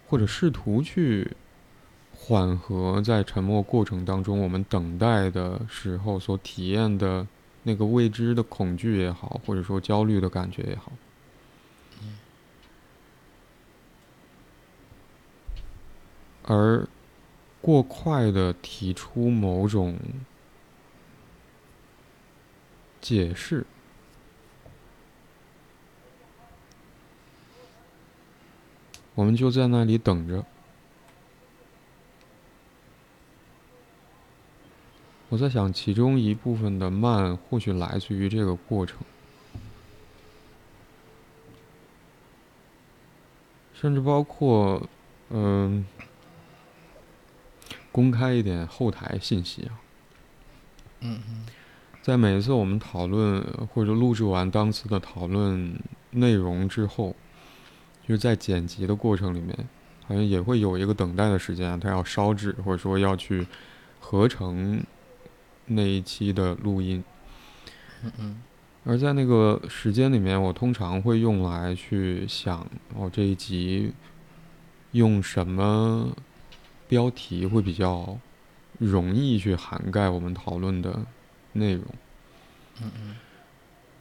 [0.08, 1.36] 或者试图去
[2.16, 7.28] 缓和在沉默过程当中我们等待的时候所体验的
[7.64, 10.92] 那个未知的恐惧也好，或者说焦虑的感觉也好。
[16.48, 16.88] 而
[17.60, 19.98] 过快的提出某种
[23.06, 23.64] 解释，
[29.14, 30.44] 我们就在那里等着。
[35.30, 38.98] 我在想，其中一部分的慢，或许来自于这个过程，
[43.76, 44.90] 甚至包括，
[45.30, 45.86] 嗯。
[47.92, 49.80] 公开一点后台信息啊。
[51.00, 51.46] 嗯嗯，
[52.06, 53.44] 在每一次我们讨论
[53.74, 55.74] 或者录制完当次的讨论
[56.12, 57.16] 内容之后，
[58.08, 59.58] 就是在剪辑的过程里面，
[60.06, 63.48] 好像也会有一个等待的时间，它要烧制或者说要去
[64.00, 64.84] 合成
[65.66, 67.04] 那一期的录音。
[68.04, 68.42] 嗯嗯。
[68.84, 72.60] 而在那个时间里面，我通常会用来去想，
[72.96, 73.92] 哦，这一集
[74.92, 76.16] 用什么。
[76.88, 78.16] 标题会比较
[78.78, 81.04] 容易去涵盖我们讨论的
[81.56, 81.84] 内容。
[82.82, 83.16] 嗯嗯。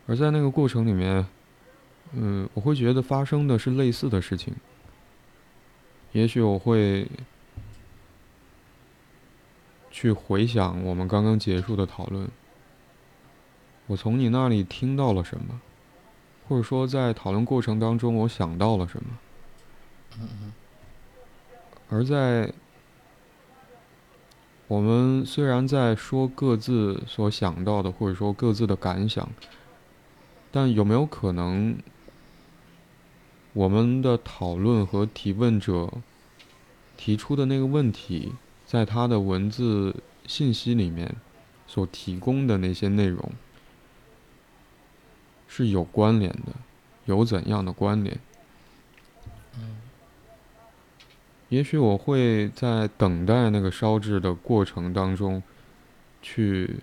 [0.07, 1.27] 而在那个过程里面，
[2.13, 4.55] 嗯，我会觉得发生的是类似的事情。
[6.13, 7.09] 也许我会
[9.91, 12.29] 去回想我们刚刚结束的讨论，
[13.87, 15.61] 我从你那里听到了什么，
[16.49, 19.11] 或者说在讨论过程当中我想到了什么。
[20.21, 20.53] 嗯嗯。
[21.89, 22.53] 而在
[24.67, 29.29] 我们虽然在说各自所想到的，或者说各自的感想，
[30.51, 31.77] 但有没有可能，
[33.53, 35.93] 我们的讨论和提问者
[36.97, 38.33] 提出的那个问题，
[38.65, 39.97] 在他的文字
[40.27, 41.15] 信息里面
[41.67, 43.33] 所提供的那些内容
[45.47, 46.53] 是有关联的？
[47.05, 48.19] 有怎样的关联？
[51.51, 55.43] 也许我会在等待那个烧制的过程当中，
[56.21, 56.81] 去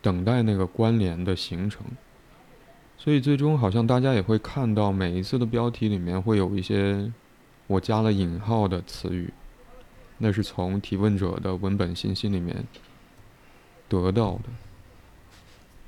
[0.00, 1.84] 等待那个关联的形成，
[2.96, 7.12] 所以最终好像大家也会看到每一次的标题里面会有一些
[7.66, 9.32] 我加了引号的词语，
[10.18, 12.64] 那是从提问者的文本信息里面
[13.88, 14.44] 得到的，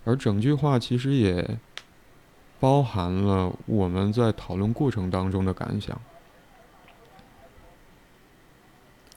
[0.04, 1.58] 而整句话其实也。
[2.58, 6.00] 包含了我们在讨论过程当中的感想，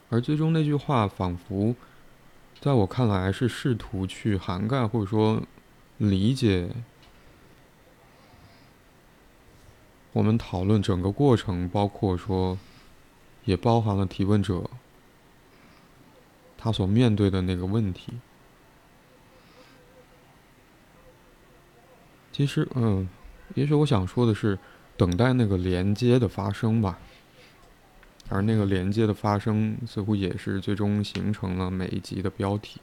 [0.09, 1.73] 而最终那句话仿佛
[2.59, 5.41] 在我看来是试图去涵盖或者说
[5.97, 6.69] 理解
[10.11, 12.57] 我们讨论整个过程，包括说
[13.45, 14.69] 也包含了提问者
[16.57, 18.19] 他所面对的那个问题。
[22.33, 23.07] 其实，嗯。
[23.56, 24.58] 也许我想说的是，
[24.95, 27.00] 等待那个连接的发生吧。
[28.30, 32.82] 而那个连接的发生，似乎也是最终形成了每一集的标题。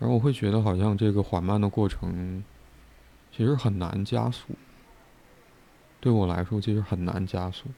[0.00, 2.42] 而我会觉得，好像这个缓慢的过程，
[3.30, 4.48] 其实很难加速。
[6.00, 7.68] 对我来说，其实很难加速。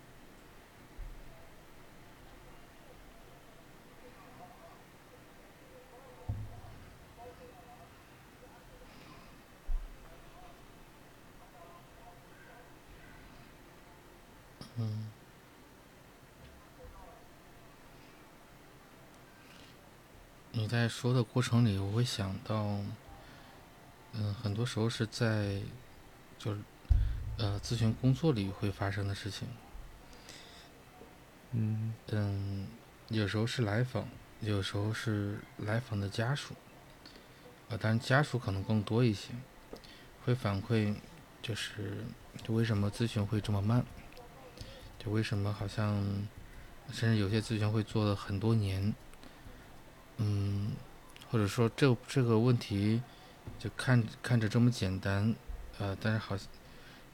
[20.66, 22.80] 你在说的过程里，我会想到，
[24.14, 25.62] 嗯，很多时候是在，
[26.40, 26.60] 就是，
[27.38, 29.46] 呃，咨询工作里会发生的事情。
[31.52, 32.66] 嗯嗯，
[33.10, 34.08] 有时候是来访，
[34.40, 36.52] 有时候是来访的家属，
[37.70, 39.28] 啊，当然家属可能更多一些，
[40.24, 40.92] 会反馈，
[41.40, 41.98] 就是，
[42.42, 43.86] 就为什么咨询会这么慢？
[44.98, 46.04] 就为什么好像，
[46.90, 48.92] 甚至有些咨询会做了很多年。
[50.18, 50.72] 嗯，
[51.30, 53.02] 或者说这这个问题
[53.58, 55.34] 就看看着这么简单，
[55.78, 56.36] 呃，但是好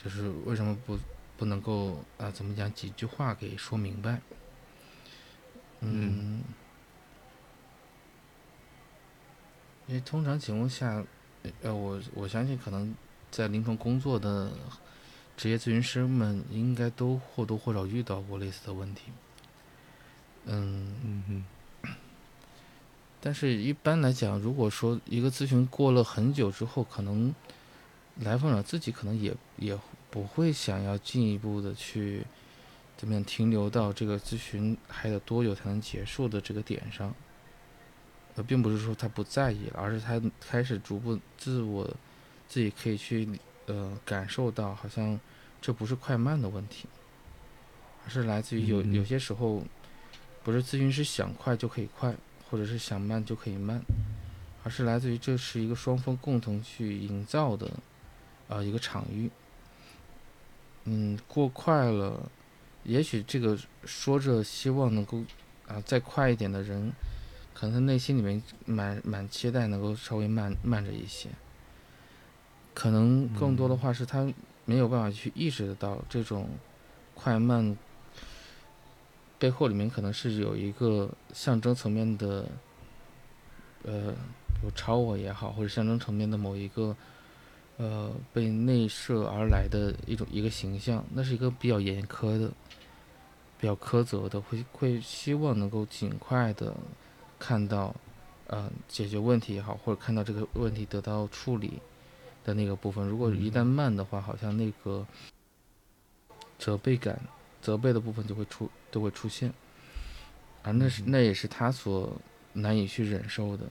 [0.03, 0.98] 就是为什么不
[1.36, 2.30] 不能够啊？
[2.30, 4.20] 怎么讲几句话给说明白？
[5.80, 6.42] 嗯，
[9.88, 11.05] 因为通常情况下，
[11.62, 12.94] 呃，我我相信可能
[13.32, 14.53] 在临床工作的
[15.36, 19.11] 职业咨询师们应该都或多或少遇到过类似的问题。
[20.44, 21.44] 嗯嗯嗯。
[23.25, 27.33] 但是，一般来讲，如果说一个咨询过了很久之后，可能
[28.18, 29.79] 来访者自己可能也也
[30.11, 32.27] 不会想要进一步的去
[32.97, 37.14] 怎么样停留到这个咨询还得多久才能结束的这个点上。
[38.35, 41.89] 呃，并不是说他不在意了，而是他开始逐步自我
[42.49, 43.29] 自己可以去
[43.66, 45.20] 呃感受到，好像
[45.61, 46.89] 这不是快慢的问题，
[48.05, 49.62] 而是来自于有有些时候
[50.43, 52.12] 不是咨询师想快就可以快。
[52.53, 53.80] 或者是想慢就可以慢，
[54.62, 57.72] 而是来自于这是一个双方共同去营造的，
[58.46, 59.30] 啊一个场域。
[60.84, 62.28] 嗯，过快了，
[62.84, 65.24] 也许这个说着希望能够
[65.66, 66.92] 啊再快一点的人，
[67.55, 71.30] 可能他内心里面满满期待能够稍微慢慢着一些。
[72.74, 74.30] 可能更多的话是他
[74.66, 76.50] 没有办法去意识得到这种
[77.14, 77.74] 快慢。
[79.43, 82.47] 背后里面可能是有一个象征层面的，
[83.82, 84.14] 呃，
[84.62, 86.97] 有超我也好，或者象征层面的某一个，
[87.76, 92.53] 呃，被内射而来的一种一个形象，那是一个比较严苛的、
[93.59, 96.72] 比较苛责的，会会希望能够尽快的
[97.40, 97.93] 看到，
[98.47, 101.82] 呃，解决问题也好，或者看到这个问题得到处理
[102.45, 103.05] 的那个部分。
[103.09, 105.05] 如果一旦慢的话，好像那个
[106.61, 107.20] 责备感。
[107.62, 109.54] 责备的部分就会出都会出现，
[110.64, 112.20] 而那是那也是他所
[112.54, 113.64] 难以去忍受的，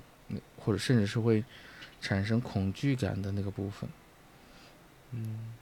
[0.57, 1.43] 或者甚至是会
[1.99, 3.89] 产生恐惧感的那个部分。
[5.11, 5.53] 嗯，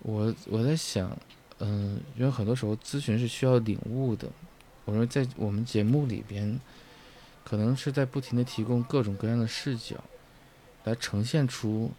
[0.00, 1.16] 我我在想，
[1.60, 4.28] 嗯，因为很多时候咨询是需要领悟的，
[4.84, 6.60] 我说在我们节目里边，
[7.44, 10.02] 可能是在不停的提供各种各样的视角，
[10.82, 11.92] 来呈现出。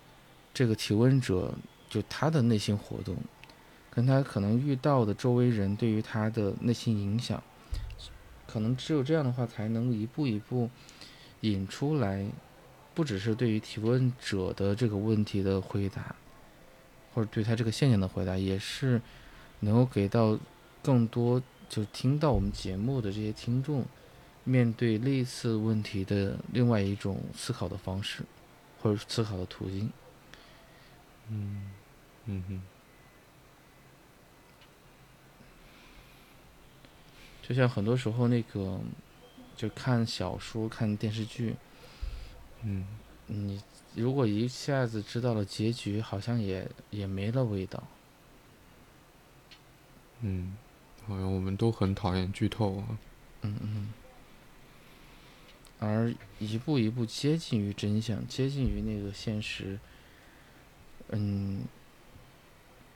[0.54, 1.54] 这个提问者
[1.90, 3.18] 就他的内心活动，
[3.90, 7.42] 跟他可能遇到的周围人对于他的内心影响，
[8.48, 10.70] 可能只有这样的话，才能一步一步
[11.42, 12.26] 引出来，
[12.94, 16.16] 不只是对于提问者的这个问题的回答，
[17.14, 19.02] 或者对他这个现象的回答，也是
[19.62, 20.38] 能够给到
[20.84, 23.84] 更多就听到我们节目的这些听众，
[24.44, 28.22] 面对类似问题的另外一种思考的方式，
[28.82, 29.92] 或者思考的途径。
[31.30, 31.72] 嗯，
[32.26, 32.62] 嗯哼，
[37.42, 38.80] 就像很多时候那个，
[39.56, 41.56] 就看小说、看电视剧，
[42.64, 42.86] 嗯，
[43.28, 43.62] 你
[43.96, 47.84] 如果一下子知道了结局，好像也也没了味道。
[50.22, 50.56] 嗯，
[51.08, 52.98] 好像我们都很讨厌剧透啊。
[53.42, 53.94] 嗯嗯。
[55.80, 59.80] 而一步一步接近于真相，接近于那个现实。
[61.10, 61.64] 嗯，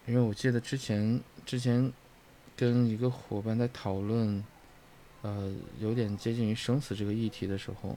[0.08, 1.93] 因为我记得之前之前
[2.55, 4.43] 跟一个伙伴在讨论，
[5.22, 7.95] 呃，有点接近于生死这个议题的时候，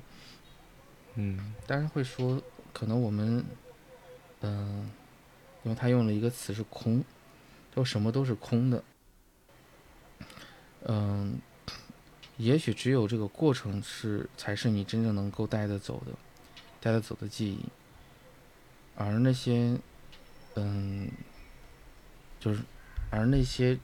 [1.15, 2.43] 嗯，当然会说，
[2.75, 3.43] 可能我们，
[4.43, 4.91] 嗯，
[5.63, 7.03] 因为他用了一个词是空，
[7.75, 8.85] 就什么都是空的，
[10.83, 11.41] 嗯，
[12.37, 16.13] 也许只有这个过程是才是你真正能够带得走的，
[16.79, 17.65] 带得走的记忆，
[18.97, 19.79] 而那些。
[20.55, 21.11] 嗯，
[22.39, 22.63] 就是，
[23.11, 23.79] 而那些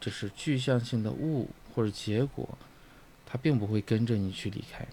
[0.00, 2.58] 就是具象性的物或者结果，
[3.24, 4.86] 它并不会跟着你去离开。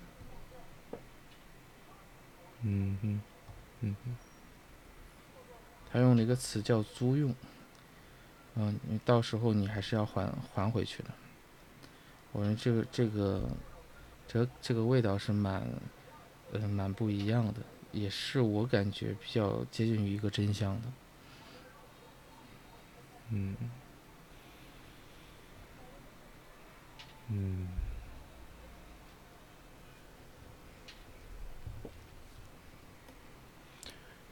[2.61, 3.22] 嗯哼，
[3.82, 4.15] 嗯哼。
[5.89, 7.34] 他用了一个词叫租用，
[8.55, 11.09] 嗯，你到时候你还是要还还回去的。
[12.34, 13.49] 我说这个这个，
[14.28, 15.65] 这这个味道是蛮，
[16.51, 17.61] 呃，蛮不一样的，
[17.93, 20.88] 也是我感觉比较接近于一个真相的。
[23.30, 23.55] 嗯，
[27.30, 27.67] 嗯，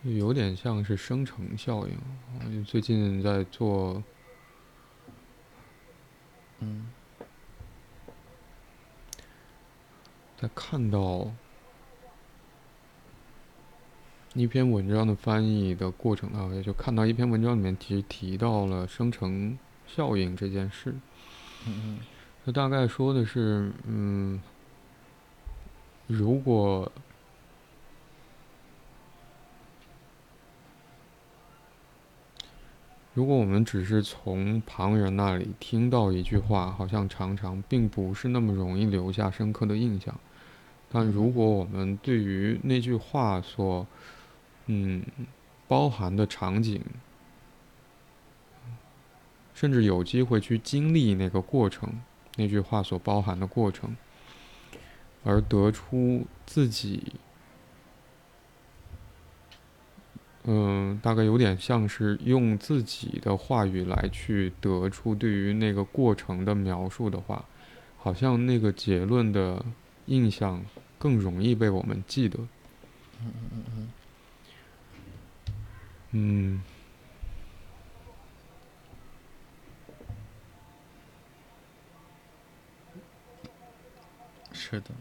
[0.04, 2.64] 有点像是生成效应。
[2.64, 4.02] 最近在做，
[6.60, 6.94] 嗯，
[10.38, 11.36] 在看到。
[14.36, 19.58] 一篇文章的翻译的过程啊，也就看到一篇文章里面其实提到了生成
[19.88, 20.94] 效应这件事。
[21.66, 22.00] 嗯嗯。
[22.46, 24.40] 他大概说的是，嗯，
[26.06, 26.92] 如果
[33.14, 40.14] 如果我们只是从旁人那里听到一句话，好像常常并不是那么容易留下深刻的印象。
[40.92, 43.88] 但如果我们对于那句话所
[44.68, 45.04] 嗯，
[45.68, 46.84] 包含的场景，
[49.54, 52.02] 甚至有机会去经历那个过程，
[52.36, 53.96] 那句话所包含的过程，
[55.24, 57.14] 而得出自己，
[60.44, 67.46] 嗯，大概有点像是用自己的话语来去得出对于那个过程的描述的话，
[67.98, 69.64] 好像那个结论的
[70.08, 70.64] 印象
[71.00, 72.40] 更容易被我们记得。
[73.22, 73.90] 嗯嗯嗯嗯。
[76.18, 76.62] 嗯。
[84.54, 84.92] 是的，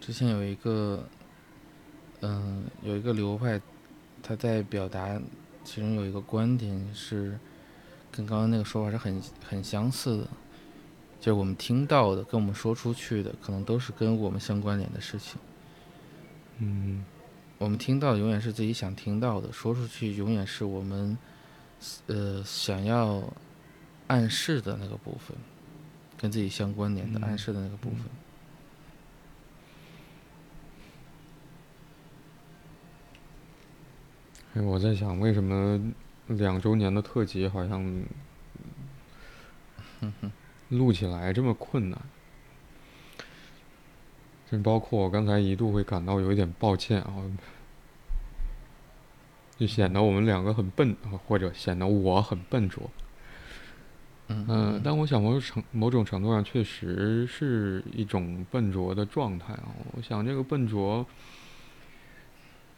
[0.00, 1.04] 之前有一个，
[2.20, 3.60] 嗯，有一个流派，
[4.22, 5.20] 他在表达，
[5.64, 7.38] 其中有一个观点是，
[8.12, 10.28] 跟刚刚那个说法是很很相似的，
[11.20, 15.40] 就是我们听到的跟我们说出去的，可能都是跟我们相关联的事情。
[16.58, 17.04] 嗯，
[17.58, 21.16] 我们听到的永远是自己想听到的，说出去永远是我们。
[22.08, 23.22] 呃，想要
[24.08, 25.36] 暗示的那个部分，
[26.16, 27.98] 跟自己相关联的暗示的那个部分。
[34.54, 35.80] 哎，我在想，为什么
[36.26, 38.02] 两周年的特辑好像
[40.68, 42.00] 录起来这么困难？
[44.50, 47.14] 这包括我刚才一度会感到有一点抱歉啊。
[49.58, 50.96] 就显得我们两个很笨，
[51.26, 52.88] 或者显得我很笨拙。
[54.28, 59.74] 嗯，但我想某种程某种程度上确实是一种笨拙的状态啊。
[59.96, 61.04] 我想这个笨拙，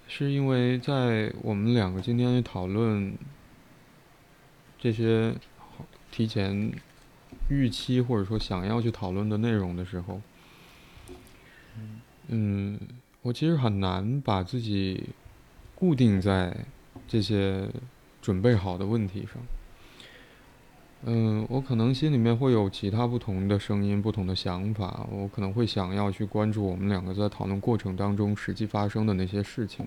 [0.09, 3.15] 是因为在我们两个今天讨论
[4.79, 5.35] 这些
[6.11, 6.73] 提前
[7.51, 10.23] 预期或者说想要去讨论的内容的时候，
[12.29, 12.79] 嗯，
[13.21, 15.11] 我其实很难把自己。
[15.81, 16.55] 固定在
[17.09, 17.67] 这些
[18.21, 19.43] 准备好的问题上。
[21.05, 25.07] 嗯，我可能心里面会有其他不同的声音、不同的想法。
[25.11, 29.87] 我可能会想要去关注我们两个在讨论过程当中实际发生的那些事情。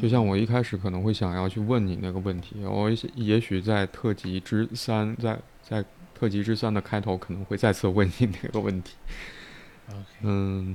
[0.00, 5.84] 就像我一开始可能会想要去问你那个问题，我也许在特辑之三，在在
[6.24, 8.96] 特辑之三的开头可能会再次问你那个问题。
[10.22, 10.74] 嗯。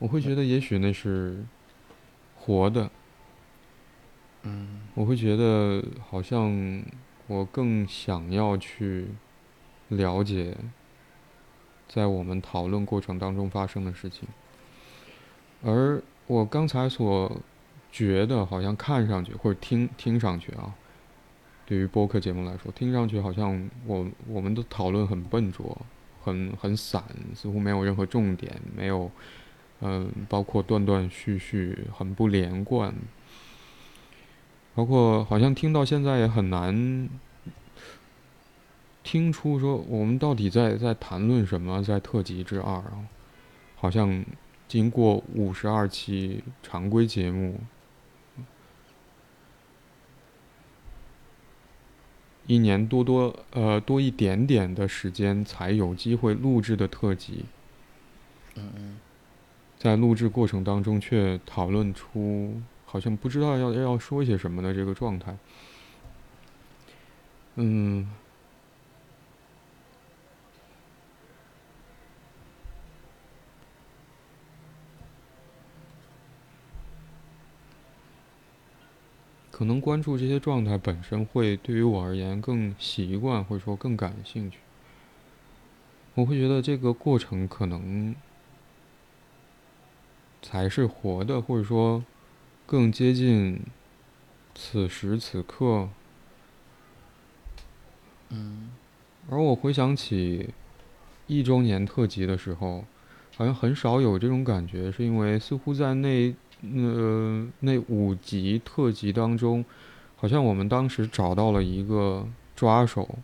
[0.00, 1.44] 我会觉得，也许那是
[2.34, 2.90] 活的。
[4.42, 4.80] 嗯。
[4.94, 6.82] 我会觉得，好像
[7.28, 9.06] 我更想要去
[9.90, 10.56] 了解，
[11.88, 14.28] 在我们讨论过程当中发生的事情。
[15.62, 17.40] 而我刚才所
[17.92, 20.74] 觉得，好像看上去或者听听上去啊，
[21.66, 25.76] 对于播客节目来说，听上去好像我我们的讨论很笨拙，
[26.22, 27.02] 很很散，
[27.34, 29.10] 似乎没有任何重点，没有。
[29.82, 32.94] 嗯，包括断断续续，很不连贯。
[34.74, 37.10] 包括好像听到现在也很难
[39.02, 43.04] 听出说我们到底在在谈论什么，在特辑之二啊，
[43.74, 44.24] 好像
[44.66, 47.60] 经过五十二期常规节目，
[52.46, 57.44] 一年多多呃多一点点的时间才有机会录制的特辑。
[58.56, 58.98] 嗯嗯。
[59.78, 65.36] 在录制过程当中，却讨论出好像不知道要要说些什么的这个状态。
[67.56, 68.08] 嗯，
[79.56, 84.58] 可能关注这些状态本身会对于我而言更习惯，或者说更感兴趣。
[86.12, 88.14] 我会觉得这个过程可能。
[90.42, 92.04] 才是活的，或者说
[92.66, 93.58] 更接近
[94.54, 95.88] 此时此刻。
[98.28, 98.72] 嗯。
[99.30, 100.50] 而我回想起
[101.26, 102.84] 一周年特辑的时候，
[103.34, 109.64] 好像很少有这种感觉，是因为似乎在那那那五集特辑当中，
[110.16, 113.18] 好像我们当时找到了一个抓手，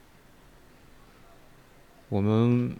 [2.08, 2.72] 我们。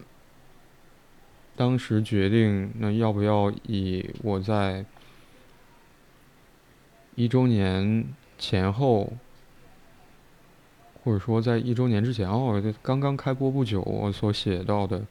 [1.55, 4.87] 当时决定，那要不要以我在
[7.15, 8.07] 一周年
[8.39, 9.13] 前后，
[11.05, 15.03] 或者说在一周年之前哦，刚刚开播不久，我所写到的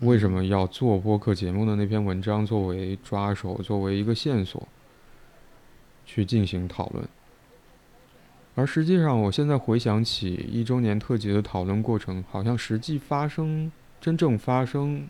[0.00, 4.66] 为什么要做播客节目的那篇文章作为抓手，作为一个线索
[6.06, 7.08] 去进行讨论。
[8.54, 13.70] 而实际上，我现在回想起一周年特辑的讨论过程，好像实际发生、
[14.00, 15.08] 真正发生。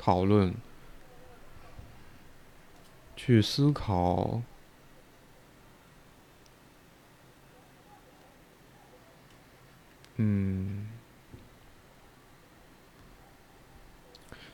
[0.00, 0.54] 讨论
[3.16, 4.40] 去思考，
[10.14, 10.86] 嗯，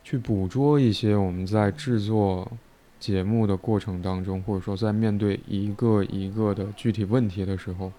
[0.05, 2.52] 去捕捉一些我们在制作
[3.00, 7.90] 节目的过程当中，或者说在面对一个一个的具体问题的时候，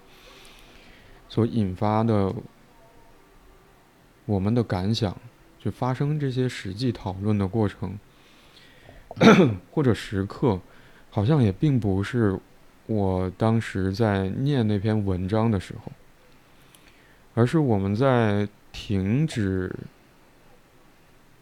[1.28, 2.32] 所引发的
[4.24, 5.14] 我们的感想，
[5.58, 7.98] 就发生这些实际讨论的过程。
[9.70, 10.60] 或者时刻，
[11.08, 12.38] 好像也并不是
[12.86, 15.90] 我当时在念那篇文章的时候，
[17.32, 19.74] 而是我们在停止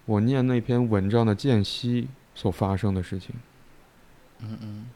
[0.06, 3.34] 我念那篇文章的间隙所发生的事情。
[4.40, 4.86] 嗯嗯，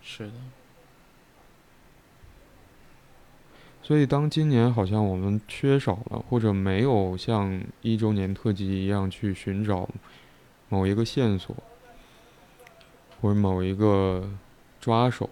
[0.00, 0.32] 是的。
[3.82, 9.88] 所以，当今年好像我们缺少了，或者没有像一周年特辑一样去寻找
[10.68, 11.54] 某一个线索，
[13.20, 14.28] 或者某一个
[14.80, 15.30] 抓手，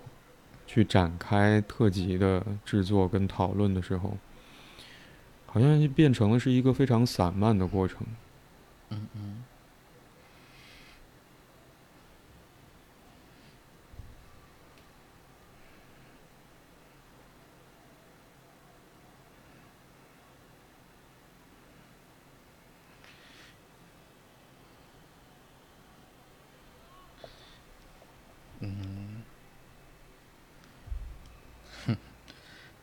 [0.68, 4.16] 去展开特辑的制作跟讨论的时候，
[5.55, 7.99] 好像就变成了是一个非常散漫的过程。
[8.91, 9.45] 嗯嗯。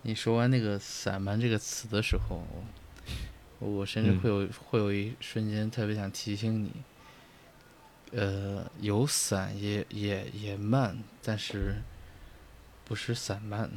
[0.03, 2.43] 你说完那个“散漫”这个词的时候，
[3.59, 6.71] 我甚至会有会有一瞬间特别想提醒你，
[8.11, 11.75] 呃，有散也也也慢，但是
[12.83, 13.69] 不是散漫。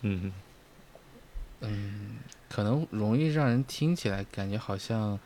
[0.00, 0.32] 嗯
[1.60, 2.18] 嗯，
[2.48, 5.20] 可能容易让人听起来感觉好像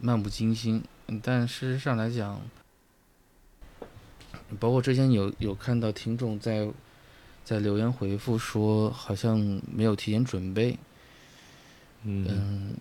[0.00, 0.82] 漫不经心，
[1.22, 2.40] 但事实上来讲。
[4.60, 6.68] 包括之前有有看到听众在
[7.44, 9.38] 在留言回复说，好像
[9.72, 10.78] 没有提前准备，
[12.02, 12.76] 嗯，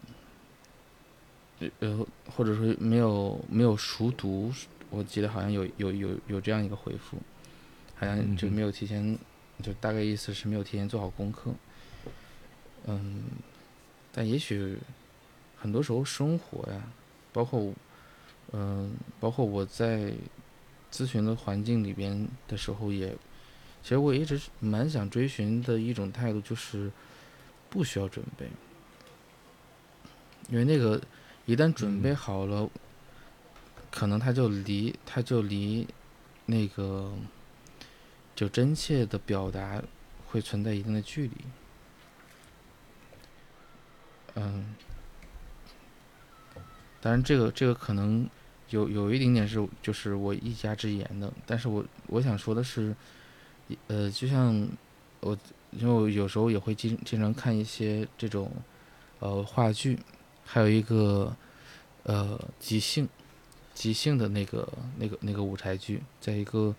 [1.80, 2.06] 呃，
[2.36, 4.54] 或者说没有没有熟读，
[4.90, 7.18] 我记得好像有有有有这样一个回复，
[7.96, 9.18] 好像就没有提前，
[9.64, 11.52] 就大概意思是没有提前做好功课，
[12.86, 13.24] 嗯，
[14.12, 14.78] 但也许
[15.58, 16.84] 很多时候生活呀，
[17.32, 17.74] 包括
[18.52, 20.14] 嗯，包括我在。
[20.94, 23.18] 咨询的环境里边的时候，也
[23.82, 26.92] 其实我一直蛮想追寻的一种态度，就是
[27.68, 28.48] 不需要准备，
[30.50, 31.02] 因为那个
[31.48, 32.70] 一旦准备好了，
[33.90, 35.88] 可能他就离他就离
[36.46, 37.12] 那个
[38.36, 39.82] 就真切的表达
[40.28, 41.34] 会存在一定的距离。
[44.36, 44.76] 嗯，
[47.02, 48.30] 当然，这个这个可能。
[48.74, 52.96] 有有一点点是，就是我一家之言的，但是我我想说的是，
[53.86, 54.68] 呃，就像
[55.20, 55.38] 我，
[55.70, 58.52] 因为我有时候也会经经常看一些这种，
[59.20, 60.00] 呃，话剧，
[60.44, 61.36] 还有一个，
[62.02, 63.08] 呃，即兴，
[63.76, 64.68] 即兴的那个
[64.98, 66.74] 那个那个舞台剧，在一个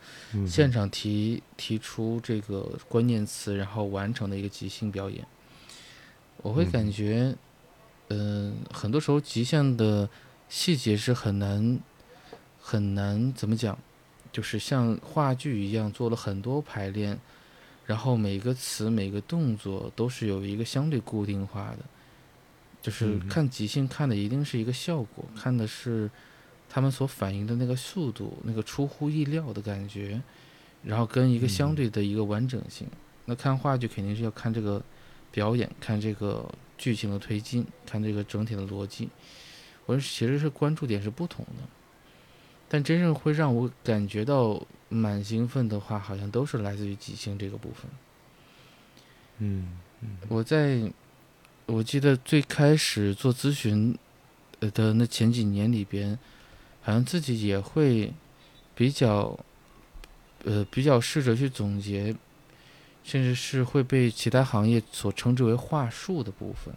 [0.45, 5.25] 现场提提出这个关键词，然后完成的一个即兴表演，
[6.39, 7.37] 我会感觉，
[8.09, 10.11] 嗯，很多时候即兴的。
[10.49, 11.81] 细节是很难，
[12.61, 13.79] 很难怎么讲，
[14.33, 17.19] 就是像话剧一样做了很多排练，
[17.87, 21.79] 然后每个词每个动作都是有一个相对固定化的，
[22.81, 26.11] 就是看即兴看的一定是一个效果，看的是
[26.69, 30.23] 他们所反映的那个速度，那个出乎意料的感觉，
[30.83, 32.87] 然后跟一个相对的一个完整性。
[33.25, 34.83] 那看话剧肯定是要看这个
[35.31, 39.09] 表演，看这个剧情的推进，看这个整体的逻辑。
[39.87, 41.63] 我其实是关注点是不同的，
[42.69, 47.91] 但真正会让我感觉到蛮兴奋的话，好像都是来自于即兴这个部分。
[49.39, 49.79] 嗯，
[50.29, 50.91] 我在
[51.67, 53.97] 我记得最开始做咨询
[54.61, 56.19] 呃的那前几年里边，
[56.83, 58.13] 好像自己也会
[58.75, 59.39] 比较
[60.45, 62.15] 呃比较试着去总结，
[63.03, 66.75] 甚至是会被其他行业所称之为话术的部分。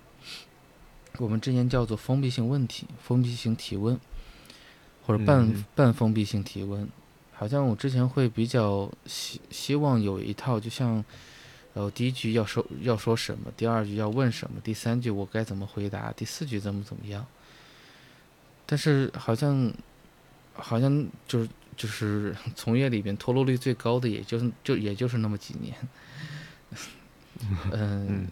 [1.20, 4.00] 我们之前叫做封闭性问题、封闭性提问，
[5.06, 6.88] 或者半半封闭性提问。
[7.34, 11.04] 好像我之前会比较希希望有一套，就像，
[11.74, 17.26] 呃，第一句要说要说什么，第二句要问什么，第三句我该怎么回答，第四句怎么怎么样。
[18.66, 19.72] 但是好像，
[20.54, 25.76] 好像就是就是从业里边脱落率最高的，也就是就也就是那么几年。
[27.72, 28.28] 嗯。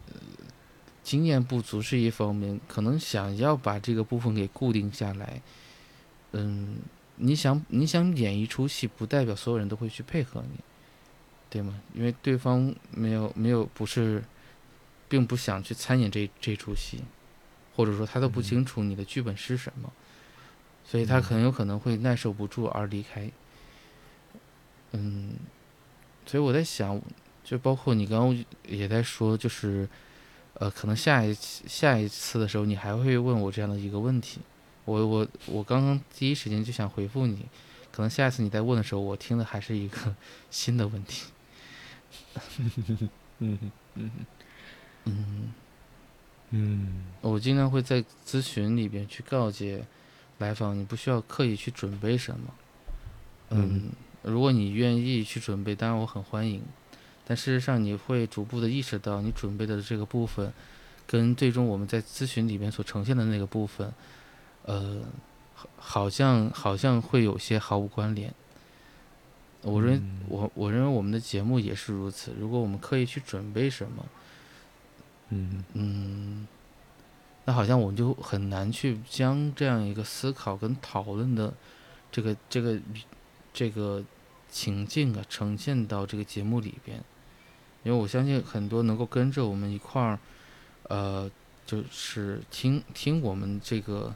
[1.05, 5.39] 经验不足是一方面，可能想要把这个部分给固定下来，
[6.31, 6.77] 嗯，
[7.17, 10.59] 你想你想演一出戏，不代表所有人都会去配合你，
[11.47, 11.79] 对吗？
[11.93, 14.23] 因为对方没有没有不是，
[15.07, 17.03] 并不想去参演这这出戏，
[17.75, 19.93] 或者说他都不清楚你的剧本是什么，
[20.83, 23.29] 所以他很有可能会耐受不住而离开。
[24.93, 25.35] 嗯，
[26.25, 26.99] 所以我在想，
[27.43, 29.87] 就包括你刚刚也在说，就是。
[30.55, 34.39] 呃，可能下一次下一次的时候，你还会问我这样的一个问题。
[34.85, 37.45] 我我我刚刚第一时间就想回复你，
[37.91, 40.15] 可能下一次你再问的时候，我听的还是一个
[40.51, 41.25] 新的问题。
[43.39, 43.59] 嗯
[43.95, 44.11] 嗯
[45.05, 45.53] 嗯
[46.51, 49.83] 嗯，我经常会在咨询里边去告诫
[50.37, 52.53] 来访，你不需要刻意去准备什么。
[53.49, 53.89] 嗯，
[54.21, 56.61] 如果你愿意去准备，当然我很欢迎。
[57.27, 60.53] 但事实上，你会逐步的意识到，你准备的这个部分，
[61.07, 63.91] 跟最终我们在咨询里面所呈现的那个部分，
[64.63, 65.01] 呃，
[65.77, 68.31] 好像好像会有些毫无关联。
[69.63, 69.99] 我认
[70.29, 72.31] 我我认为我们的节目也是如此。
[72.39, 74.05] 如果我们刻意去准备什么，
[75.29, 76.47] 嗯嗯，
[77.45, 81.51] 那好像我们就很难去将这样一个思考跟讨论的
[82.11, 82.79] 这个这个
[83.51, 84.03] 这个
[84.51, 87.03] 情境啊呈现到这个节目里边。
[87.85, 90.19] 因为我相信很多能够跟着我们一块儿，
[90.89, 91.29] 呃，
[91.67, 94.11] 就是听听我们这个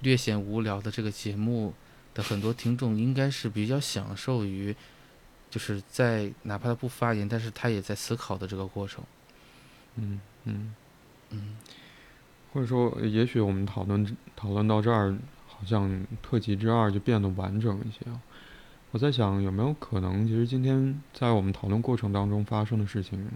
[0.00, 1.74] 略显无聊的这个节目
[2.14, 4.74] 的很多听众，应该是比较享受于，
[5.50, 9.04] 就是在哪怕他不发言，但是他也在思考的这个过程。
[9.96, 10.74] 嗯嗯
[11.28, 11.56] 嗯，
[12.54, 15.14] 或者说，也许我们讨论讨论到这儿，
[15.46, 18.18] 好像特辑之二就变得完整一些啊。
[18.94, 23.28] 我在想，有没有可能，其实今天在我们讨论过程当中发生的事情，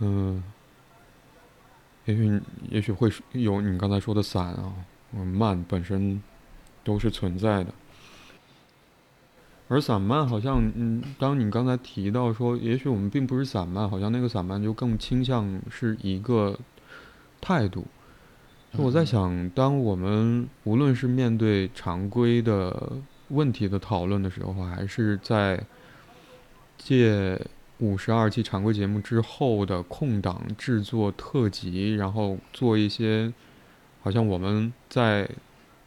[0.00, 0.44] 嗯，
[2.04, 4.74] 也许也许会有你刚才说的散啊，
[5.24, 6.22] 慢本身
[6.84, 7.72] 都是存在的。
[9.68, 16.58] 而散漫好像，嗯，当你刚才提到说，也许我们并不是散漫，好像那个散漫就更倾向是一个
[17.40, 17.86] 态度。
[18.72, 22.98] 我在想，当我们无论是面对常规的。
[23.30, 25.62] 问题的讨论的时候，还是在
[26.76, 27.40] 借
[27.78, 33.32] 五十二期常规节目之后的空档制作特辑，然后做一些
[34.02, 35.28] 好像我们在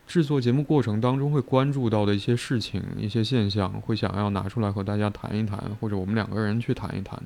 [0.08, 7.22] 制作节目过程当中会关注到的一些事情、一些现象，会想要拿出来和大家谈一谈，或者我们两个人去谈一谈，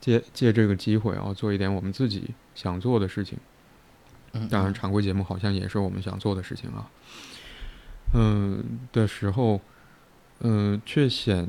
[0.00, 3.38] 借借这个机会啊，做一点我们自己想做的事情。
[4.48, 6.88] 当然，常规节目好像也是我们想做的事情啊。
[6.88, 7.29] 嗯
[8.92, 9.60] 的时候，
[10.40, 11.46] 嗯，却显，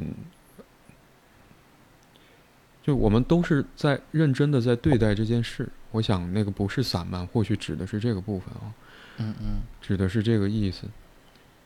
[2.83, 5.67] 就我们都是在认真的在对待这件事。
[5.91, 8.73] 我想那个不是散漫，或许指的是这个部分啊。
[9.17, 10.87] 嗯嗯，指的是这个意思。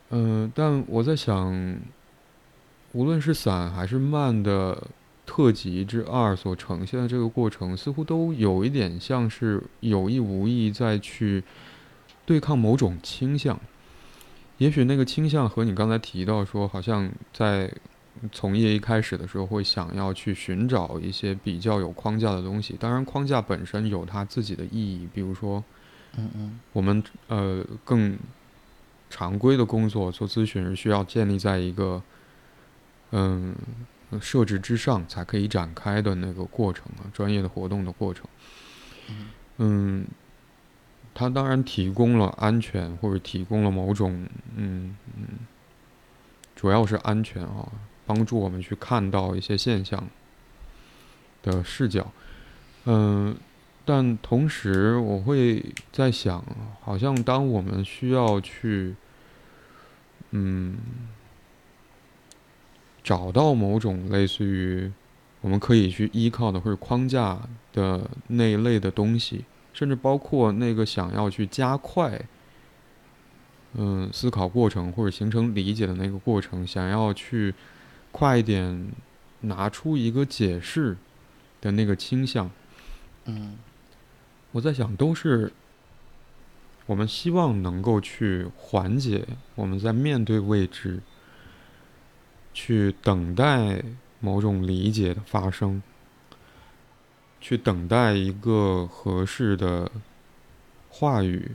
[0.10, 1.78] 嗯，但我在想，
[2.94, 4.82] 无论是散还是慢的
[5.26, 11.44] 特辑之二所呈现的这个过程，似乎都有一点像是有意无意在去
[12.26, 13.60] 对抗某种倾向。
[14.58, 17.70] 也许那个倾向和你刚才提到说，好像在
[18.32, 22.76] 从业一开始的时候会想要去寻找一些比较有框架的东西。
[22.80, 25.08] 当然，框架本身有它自己的意义。
[25.14, 25.62] 比如说，
[26.18, 28.18] 嗯嗯，我们呃更
[29.10, 32.02] 常规的工作做咨询是需要建立在一个
[33.12, 33.54] 嗯
[34.22, 38.26] 设置之上才可以展开的那个过程啊，专业的活动的过程。
[39.58, 40.06] 嗯。
[41.18, 45.26] 它当然提供了安全，或者提供了某种，嗯嗯，
[46.58, 47.72] 主要是安全啊，
[48.06, 50.10] 帮助我们去看到一些现象
[51.42, 52.12] 的视角，
[52.84, 53.34] 嗯，
[53.86, 56.44] 但同时我会在想，
[56.82, 58.96] 好像当我们需要去，
[60.32, 60.76] 嗯，
[63.02, 64.92] 找到某种类似于
[65.40, 67.40] 我们可以去依靠的或者框架
[67.72, 69.46] 的那一类的东西。
[69.76, 72.20] 甚至包括那个想要去加快，
[73.74, 77.54] 嗯，思考过程或者形成理解的那个过程，想要去
[78.14, 78.88] 快一点
[79.42, 80.96] 拿出一个解释
[81.60, 82.50] 的那个倾向，
[83.26, 83.58] 嗯，
[84.54, 85.52] 我在想，都是
[86.86, 91.02] 我们希望能够去缓解我们在面对未知，
[92.54, 93.84] 去等待
[94.22, 95.84] 某种理解的发生。
[97.46, 99.92] 去等待一个合适的
[100.90, 101.52] 话语，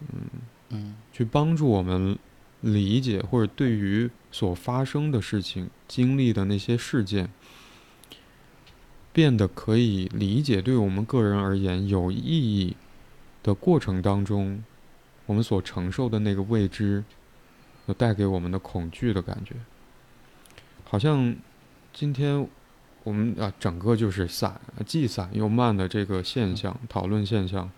[0.00, 0.26] 嗯。
[0.70, 2.18] 嗯，去帮助我们
[2.62, 7.30] 理解或者对于所发生的事情、经历的那些事件，
[9.12, 12.76] 变得可以理解，对我们个人而言有意义
[13.42, 14.64] 的过程当中，
[15.26, 17.04] 我们所承受的那个未知，
[17.86, 19.54] 有带给我们的恐惧的感觉，
[20.82, 21.36] 好像
[21.92, 22.48] 今天
[23.04, 27.70] 我们啊，整个就是散，既散又慢的这个现象，讨论现象，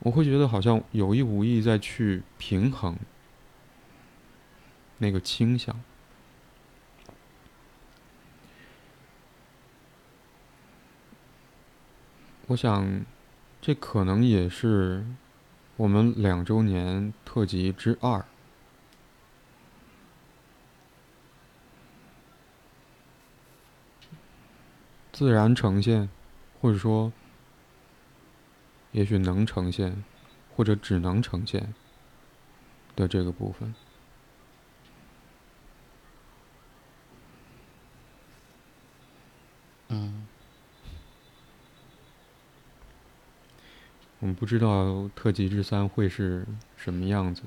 [0.00, 2.96] 我会觉得好像有意无意在去平衡
[4.98, 5.74] 那个倾向。
[12.48, 13.04] 我想，
[13.62, 15.06] 这可能也是
[15.76, 18.24] 我们两周年特辑之二。
[25.20, 26.08] 自然呈现，
[26.62, 27.12] 或者说，
[28.92, 30.02] 也许能呈现，
[30.56, 31.74] 或者只能呈现
[32.96, 33.74] 的这个部分。
[39.88, 40.26] 嗯。
[44.20, 46.46] 我们不知道特辑之三会是
[46.78, 47.42] 什么样子，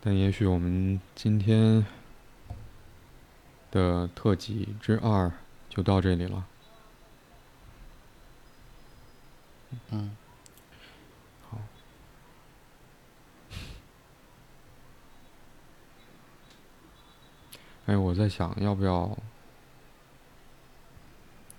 [0.00, 1.86] 但也许我们今天
[3.76, 5.30] 的特辑之二
[5.68, 6.46] 就到这里了。
[9.90, 10.16] 嗯。
[11.50, 11.58] 好。
[17.86, 19.16] 哎，我在想要不要。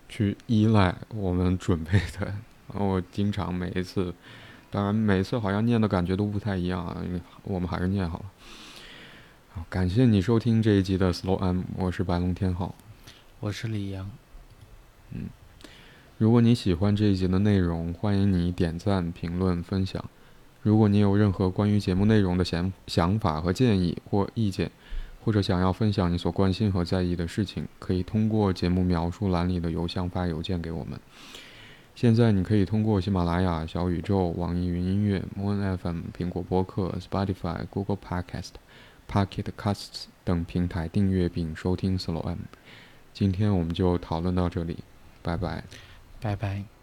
[0.09, 2.33] 去依赖我们准备的，
[2.73, 4.15] 我经常每一次，
[4.71, 7.03] 当然每次好像念的感觉都不太一样啊。
[7.43, 8.25] 我们还是念好了。
[9.57, 12.75] 好，感谢你收听这一集的 Slow M，我是白龙天浩，
[13.39, 14.07] 我是李阳。
[15.11, 15.29] 嗯，
[16.19, 20.05] 如果你喜欢这一集的内容，欢迎你点赞、评论、分享。
[20.61, 24.69] 如果你有任何关于节目内容的想想法和建议或意见。
[25.25, 30.97] 或者想要分享你所关心和在意的事情，可以通过节目描述栏里的邮箱发邮件给我们。
[31.95, 38.51] 现在你可以通过喜马拉雅、小宇宙、网易云音乐、Moon FM、苹果播客、Spotify、Google Podcast、
[39.09, 42.39] Pocket Casts 等平台订阅并收听 Slow M。
[43.13, 44.83] 今天我们就讨论到这里，
[45.23, 45.63] 拜拜，
[46.21, 46.76] 拜拜。